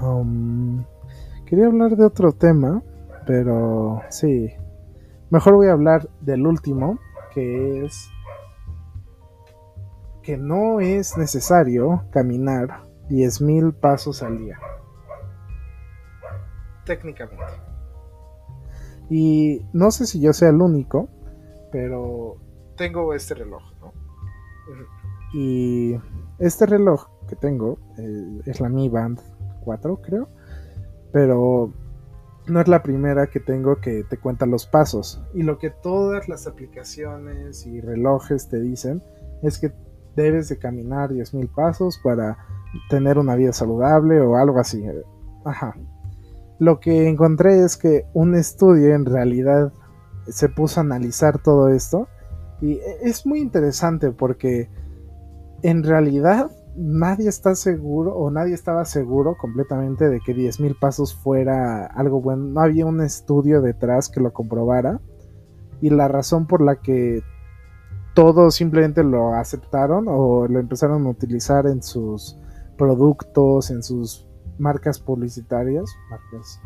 Um, 0.00 0.84
quería 1.46 1.66
hablar 1.66 1.96
de 1.96 2.04
otro 2.04 2.32
tema, 2.32 2.82
pero 3.26 4.02
sí. 4.10 4.52
Mejor 5.30 5.54
voy 5.54 5.68
a 5.68 5.72
hablar 5.72 6.08
del 6.20 6.46
último, 6.46 6.98
que 7.32 7.84
es 7.84 8.10
que 10.26 10.36
no 10.36 10.80
es 10.80 11.16
necesario 11.16 12.02
caminar 12.10 12.82
10.000 13.08 13.72
pasos 13.74 14.24
al 14.24 14.38
día. 14.38 14.58
Técnicamente. 16.84 17.44
Y 19.08 19.64
no 19.72 19.92
sé 19.92 20.04
si 20.04 20.18
yo 20.20 20.32
sea 20.32 20.48
el 20.48 20.60
único, 20.60 21.08
pero 21.70 22.38
tengo 22.76 23.14
este 23.14 23.34
reloj, 23.34 23.62
¿no? 23.80 23.92
Y 25.32 25.96
este 26.40 26.66
reloj 26.66 27.06
que 27.28 27.36
tengo 27.36 27.78
eh, 27.96 28.40
es 28.46 28.60
la 28.60 28.68
Mi 28.68 28.88
Band 28.88 29.20
4, 29.60 30.02
creo. 30.02 30.28
Pero 31.12 31.72
no 32.48 32.60
es 32.60 32.66
la 32.66 32.82
primera 32.82 33.28
que 33.28 33.38
tengo 33.38 33.76
que 33.76 34.02
te 34.02 34.16
cuenta 34.16 34.44
los 34.44 34.66
pasos. 34.66 35.22
Y 35.34 35.44
lo 35.44 35.58
que 35.58 35.70
todas 35.70 36.28
las 36.28 36.48
aplicaciones 36.48 37.64
y 37.64 37.80
relojes 37.80 38.48
te 38.48 38.60
dicen 38.60 39.04
es 39.42 39.60
que 39.60 39.72
debes 40.16 40.48
de 40.48 40.58
caminar 40.58 41.10
10.000 41.10 41.48
pasos 41.54 42.00
para 42.02 42.38
tener 42.88 43.18
una 43.18 43.36
vida 43.36 43.52
saludable 43.52 44.20
o 44.20 44.36
algo 44.36 44.58
así. 44.58 44.84
Ajá. 45.44 45.76
Lo 46.58 46.80
que 46.80 47.08
encontré 47.08 47.60
es 47.60 47.76
que 47.76 48.06
un 48.14 48.34
estudio 48.34 48.94
en 48.94 49.04
realidad 49.04 49.72
se 50.26 50.48
puso 50.48 50.80
a 50.80 50.84
analizar 50.84 51.38
todo 51.38 51.68
esto 51.68 52.08
y 52.60 52.80
es 53.02 53.26
muy 53.26 53.40
interesante 53.40 54.10
porque 54.10 54.70
en 55.62 55.84
realidad 55.84 56.50
nadie 56.76 57.28
está 57.28 57.54
seguro 57.54 58.14
o 58.14 58.30
nadie 58.30 58.54
estaba 58.54 58.84
seguro 58.84 59.36
completamente 59.36 60.08
de 60.08 60.20
que 60.20 60.34
10.000 60.34 60.78
pasos 60.78 61.14
fuera 61.14 61.86
algo 61.86 62.20
bueno. 62.20 62.44
No 62.44 62.60
había 62.60 62.86
un 62.86 63.00
estudio 63.00 63.60
detrás 63.60 64.08
que 64.08 64.20
lo 64.20 64.32
comprobara. 64.32 65.00
Y 65.80 65.90
la 65.90 66.08
razón 66.08 66.46
por 66.46 66.62
la 66.62 66.76
que 66.76 67.22
todos 68.16 68.54
simplemente 68.54 69.04
lo 69.04 69.34
aceptaron 69.34 70.06
o 70.08 70.48
lo 70.48 70.58
empezaron 70.58 71.04
a 71.06 71.10
utilizar 71.10 71.66
en 71.66 71.82
sus 71.82 72.38
productos, 72.78 73.70
en 73.70 73.82
sus 73.82 74.26
marcas 74.58 74.98
publicitarias, 74.98 75.84
marcas, 76.08 76.58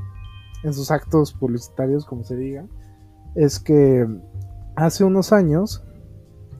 en 0.62 0.72
sus 0.72 0.92
actos 0.92 1.32
publicitarios, 1.32 2.06
como 2.06 2.22
se 2.22 2.36
diga, 2.36 2.66
es 3.34 3.58
que 3.58 4.06
hace 4.76 5.02
unos 5.02 5.32
años, 5.32 5.82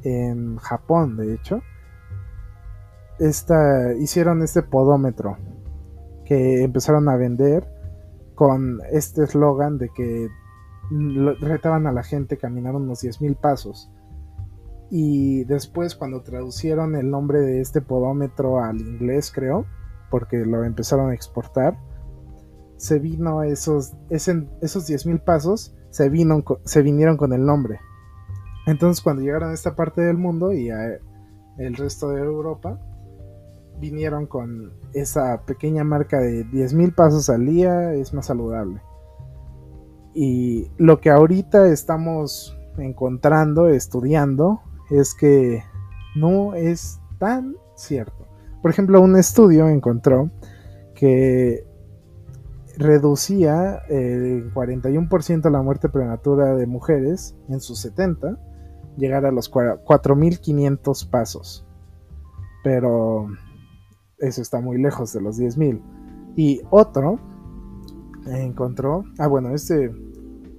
en 0.03 0.57
Japón 0.57 1.17
de 1.17 1.35
hecho, 1.35 1.63
hicieron 4.01 4.43
este 4.43 4.63
podómetro 4.63 5.37
que 6.25 6.65
empezaron 6.65 7.09
a 7.09 7.17
vender 7.17 7.65
con 8.35 8.81
este 8.91 9.23
eslogan 9.23 9.79
de 9.79 9.89
que 9.91 10.29
retaban 11.41 11.87
a 11.87 11.93
la 11.93 12.03
gente 12.03 12.39
caminar 12.39 12.75
unos 12.75 13.05
10.000 13.05 13.37
pasos. 13.37 13.89
Y 14.91 15.45
después 15.45 15.95
cuando 15.95 16.23
traducieron 16.23 16.97
el 16.97 17.11
nombre 17.11 17.41
de 17.41 17.61
este 17.61 17.81
podómetro 17.81 18.63
al 18.63 18.81
inglés, 18.81 19.31
creo, 19.33 19.65
porque 20.11 20.39
lo 20.39 20.65
empezaron 20.65 21.11
a 21.11 21.15
exportar, 21.15 21.79
se 22.77 22.99
vino 22.99 23.43
esos, 23.45 23.93
esos 24.09 24.37
10.000 24.41 25.23
pasos, 25.23 25.77
se, 25.91 26.09
vino, 26.09 26.43
se 26.65 26.83
vinieron 26.83 27.17
con 27.17 27.33
el 27.33 27.45
nombre. 27.47 27.79
Entonces 28.67 29.03
cuando 29.03 29.23
llegaron 29.23 29.51
a 29.51 29.55
esta 29.55 29.77
parte 29.77 30.01
del 30.01 30.17
mundo 30.17 30.53
y 30.53 30.71
a 30.71 30.99
el 31.59 31.75
resto 31.77 32.09
de 32.09 32.23
Europa, 32.23 32.81
vinieron 33.79 34.27
con 34.27 34.73
esa 34.93 35.43
pequeña 35.45 35.85
marca 35.85 36.19
de 36.21 36.45
10.000 36.47 36.95
pasos 36.95 37.31
al 37.31 37.47
día, 37.47 37.95
es 37.95 38.13
más 38.13 38.27
saludable. 38.27 38.83
Y 40.15 40.71
lo 40.77 41.01
que 41.01 41.11
ahorita 41.11 41.69
estamos 41.69 42.57
encontrando, 42.79 43.69
estudiando, 43.69 44.63
es 44.91 45.15
que 45.15 45.63
no 46.17 46.55
es 46.55 47.01
tan 47.19 47.57
cierto. 47.77 48.27
Por 48.63 48.71
ejemplo, 48.71 49.01
un 49.01 49.17
estudio 49.17 49.69
encontró 49.69 50.31
que 50.95 51.65
reducía 52.77 53.77
el 53.89 54.53
41% 54.53 55.51
la 55.51 55.63
muerte 55.63 55.89
prematura 55.89 56.55
de 56.55 56.67
mujeres 56.67 57.37
en 57.49 57.61
sus 57.61 57.81
70, 57.81 58.39
llegar 58.97 59.25
a 59.25 59.33
los 59.33 59.51
4.500 59.51 61.11
pasos. 61.11 61.67
Pero 62.63 63.29
eso 64.19 64.43
está 64.43 64.61
muy 64.61 64.79
lejos 64.79 65.13
de 65.13 65.23
los 65.23 65.39
10.000. 65.39 65.81
Y 66.37 66.61
otro 66.71 67.19
encontró, 68.27 69.05
ah 69.19 69.27
bueno, 69.27 69.55
este, 69.55 69.91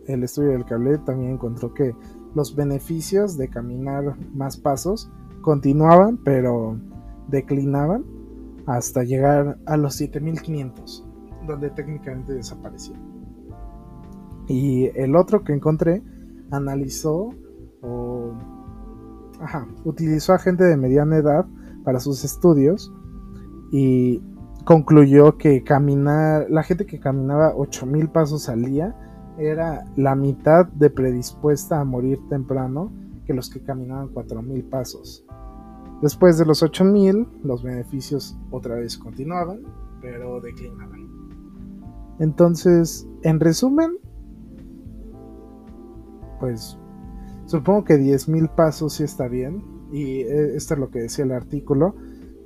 el 0.07 0.23
estudio 0.23 0.51
del 0.51 0.65
cable 0.65 0.97
también 0.99 1.31
encontró 1.31 1.73
que 1.73 1.95
los 2.35 2.55
beneficios 2.55 3.37
de 3.37 3.49
caminar 3.49 4.15
más 4.33 4.57
pasos 4.57 5.11
continuaban, 5.41 6.17
pero 6.17 6.77
declinaban 7.27 8.05
hasta 8.65 9.03
llegar 9.03 9.57
a 9.65 9.77
los 9.77 9.95
7500, 9.95 11.05
donde 11.47 11.69
técnicamente 11.71 12.33
desapareció. 12.33 12.95
Y 14.47 14.85
el 14.95 15.15
otro 15.15 15.43
que 15.43 15.53
encontré 15.53 16.03
analizó 16.51 17.29
o 17.81 18.33
utilizó 19.85 20.33
a 20.33 20.39
gente 20.39 20.63
de 20.63 20.77
mediana 20.77 21.17
edad 21.17 21.45
para 21.83 21.99
sus 21.99 22.23
estudios 22.23 22.93
y 23.71 24.21
concluyó 24.65 25.37
que 25.37 25.63
caminar, 25.63 26.45
la 26.49 26.63
gente 26.63 26.85
que 26.85 26.99
caminaba 26.99 27.55
8000 27.55 28.09
pasos 28.09 28.49
al 28.49 28.63
día 28.63 28.95
era 29.47 29.85
la 29.95 30.15
mitad 30.15 30.67
de 30.67 30.89
predispuesta 30.89 31.79
a 31.79 31.85
morir 31.85 32.19
temprano 32.29 32.91
que 33.25 33.33
los 33.33 33.49
que 33.49 33.61
caminaban 33.61 34.09
4000 34.09 34.63
pasos. 34.65 35.25
Después 36.01 36.37
de 36.37 36.45
los 36.45 36.63
8000, 36.63 37.27
los 37.43 37.61
beneficios 37.61 38.37
otra 38.49 38.75
vez 38.75 38.97
continuaban, 38.97 39.61
pero 40.01 40.41
declinaban. 40.41 41.07
Entonces, 42.19 43.07
en 43.23 43.39
resumen, 43.39 43.97
pues 46.39 46.77
supongo 47.45 47.83
que 47.83 47.95
10.000 47.95 48.53
pasos 48.55 48.93
sí 48.93 49.03
está 49.03 49.27
bien. 49.27 49.63
Y 49.91 50.21
eh, 50.21 50.55
esto 50.55 50.73
es 50.73 50.79
lo 50.79 50.89
que 50.89 50.99
decía 51.01 51.25
el 51.25 51.31
artículo, 51.31 51.95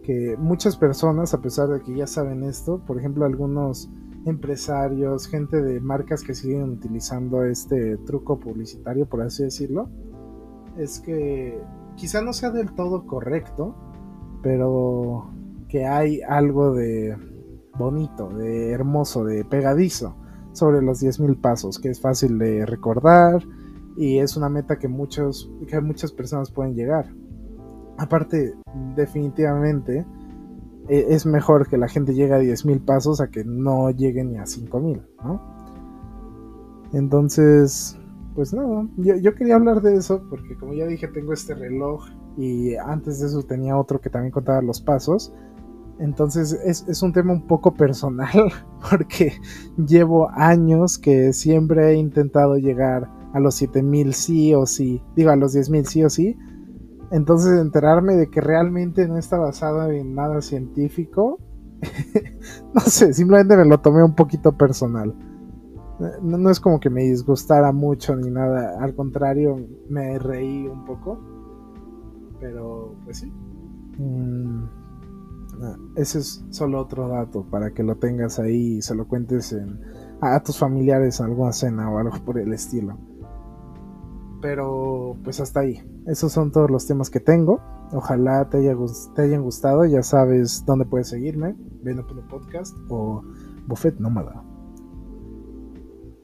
que 0.04 0.36
muchas 0.38 0.78
personas, 0.78 1.34
a 1.34 1.42
pesar 1.42 1.70
de 1.70 1.82
que 1.82 1.96
ya 1.96 2.08
saben 2.08 2.44
esto, 2.44 2.80
por 2.86 3.00
ejemplo 3.00 3.26
algunos 3.26 3.90
empresarios, 4.26 5.28
gente 5.28 5.62
de 5.62 5.80
marcas 5.80 6.24
que 6.24 6.34
siguen 6.34 6.64
utilizando 6.64 7.44
este 7.44 7.98
truco 7.98 8.40
publicitario, 8.40 9.08
por 9.08 9.22
así 9.22 9.44
decirlo, 9.44 9.90
es 10.78 11.00
que 11.00 11.62
quizá 11.96 12.22
no 12.22 12.34
sea 12.34 12.50
del 12.50 12.74
todo 12.74 13.06
correcto, 13.06 13.76
pero 14.42 15.30
que 15.70 15.86
hay 15.86 16.22
algo 16.22 16.74
de 16.74 17.16
bonito, 17.78 18.30
de 18.30 18.72
hermoso, 18.72 19.24
de 19.24 19.46
pegadizo 19.46 20.16
sobre 20.54 20.82
los 20.82 21.04
10.000 21.04 21.40
pasos, 21.40 21.80
que 21.80 21.90
es 21.90 22.00
fácil 22.02 22.38
de 22.40 22.66
recordar, 22.66 23.44
y 23.98 24.20
es 24.20 24.36
una 24.38 24.50
meta 24.50 24.78
que, 24.78 24.88
muchos, 24.88 25.52
que 25.68 25.80
muchas 25.82 26.12
personas 26.12 26.52
pueden 26.52 26.76
llegar. 26.76 27.14
Aparte, 27.98 28.54
definitivamente 28.96 30.06
es 30.88 31.26
mejor 31.26 31.68
que 31.68 31.78
la 31.78 31.88
gente 31.88 32.14
llegue 32.14 32.34
a 32.34 32.40
10.000 32.40 32.84
pasos 32.86 33.22
a 33.22 33.30
que 33.30 33.44
no 33.44 33.90
llegue 33.92 34.24
ni 34.24 34.38
a 34.38 34.44
5.000, 34.44 35.02
¿no? 35.24 35.42
Entonces, 36.94 37.98
pues 38.36 38.54
nada, 38.54 38.88
yo, 38.98 39.36
quería 39.36 39.56
hablar 39.56 39.82
de 39.82 39.96
eso 39.96 40.22
porque 40.30 40.56
como 40.56 40.74
ya 40.74 40.86
dije 40.86 41.08
tengo 41.08 41.34
este 41.34 41.56
reloj 41.56 42.06
y 42.38 42.76
antes 42.76 43.20
de 43.20 43.28
eso 43.28 43.44
tenía 43.44 43.78
otro 43.78 44.00
que 44.00 44.10
también 44.10 44.32
contaba 44.32 44.62
los 44.62 44.82
pasos. 44.82 45.34
Entonces 45.98 46.52
es, 46.66 46.86
es, 46.90 47.02
un 47.02 47.14
tema 47.14 47.32
un 47.32 47.48
poco 47.48 47.74
personal 47.74 48.52
porque 48.90 49.34
llevo 49.78 50.30
años 50.32 50.98
que 50.98 51.32
siempre 51.32 51.92
he 51.92 51.96
intentado 51.96 52.58
llegar 52.58 53.10
a 53.34 53.40
los 53.40 53.56
7000 53.56 54.14
sí 54.14 54.54
o 54.54 54.66
sí, 54.66 55.02
digo 55.16 55.32
a 55.32 55.38
los 55.38 55.54
10000 55.54 55.86
sí 55.86 56.04
o 56.04 56.10
sí. 56.10 56.38
Entonces 57.16 57.62
enterarme 57.62 58.18
de 58.18 58.30
que 58.30 58.42
realmente 58.42 59.08
no 59.08 59.18
está 59.18 59.38
basado 59.38 59.90
en 59.90 60.16
nada 60.16 60.42
científico, 60.42 61.40
no 62.74 62.82
sé, 62.82 63.14
simplemente 63.14 63.56
me 63.56 63.64
lo 63.64 63.80
tomé 63.80 64.04
un 64.04 64.16
poquito 64.16 64.52
personal. 64.58 65.16
No, 66.22 66.50
es 66.50 66.60
como 66.60 66.82
que 66.82 66.90
me 66.90 67.04
disgustara 67.04 67.72
mucho 67.72 68.18
ni 68.18 68.30
nada, 68.30 68.84
al 68.84 68.96
contrario, 68.96 69.56
me 69.88 70.20
reí 70.20 70.68
un 70.68 70.84
poco. 70.84 71.18
Pero 72.42 72.98
pues 73.06 73.20
sí. 73.20 73.32
Mm, 73.98 74.66
ese 75.96 76.20
es 76.20 76.44
solo 76.50 76.82
otro 76.82 77.08
dato 77.08 77.46
para 77.50 77.72
que 77.72 77.84
lo 77.84 77.96
tengas 77.96 78.40
ahí 78.40 78.80
y 78.80 78.82
se 78.82 78.94
lo 78.94 79.08
cuentes 79.08 79.54
en, 79.54 79.80
a 80.20 80.44
tus 80.44 80.60
familiares 80.60 81.22
en 81.22 81.28
alguna 81.28 81.54
cena 81.54 81.90
o 81.90 81.98
algo 81.98 82.18
por 82.26 82.38
el 82.40 82.52
estilo. 82.52 82.98
Pero 84.42 85.16
pues 85.24 85.40
hasta 85.40 85.62
ahí. 85.62 85.82
Esos 86.06 86.32
son 86.32 86.52
todos 86.52 86.70
los 86.70 86.86
temas 86.86 87.10
que 87.10 87.20
tengo. 87.20 87.62
Ojalá 87.92 88.50
te, 88.50 88.58
haya, 88.58 88.76
te 89.16 89.22
hayan 89.24 89.44
gustado. 89.44 89.86
Ya 89.86 90.04
sabes 90.04 90.64
dónde 90.66 90.86
puedes 90.86 91.10
seguirme. 91.10 91.56
Ven 91.82 92.00
a 92.00 92.08
podcast 92.30 92.76
o 92.90 93.24
Buffet 93.68 94.00
Nómada. 94.00 94.44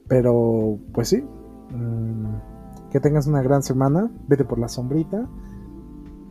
Pero 0.08 0.78
pues 0.94 1.10
sí. 1.10 1.24
Mm, 1.72 2.90
que 2.92 3.00
tengas 3.00 3.28
una 3.28 3.42
gran 3.42 3.64
semana. 3.64 4.12
Vete 4.28 4.46
por 4.46 4.60
la 4.60 4.68
sombrita. 4.68 5.30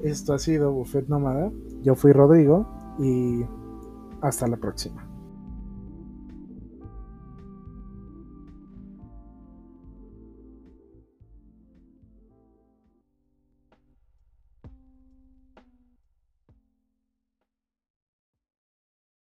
Esto 0.03 0.35
ha 0.35 0.38
sido 0.38 0.73
Buffet 0.73 1.09
Nómada. 1.09 1.51
Yo 1.83 1.95
fui 1.95 2.12
Rodrigo 2.12 2.66
y 2.99 3.45
hasta 4.21 4.47
la 4.47 4.57
próxima. 4.57 5.10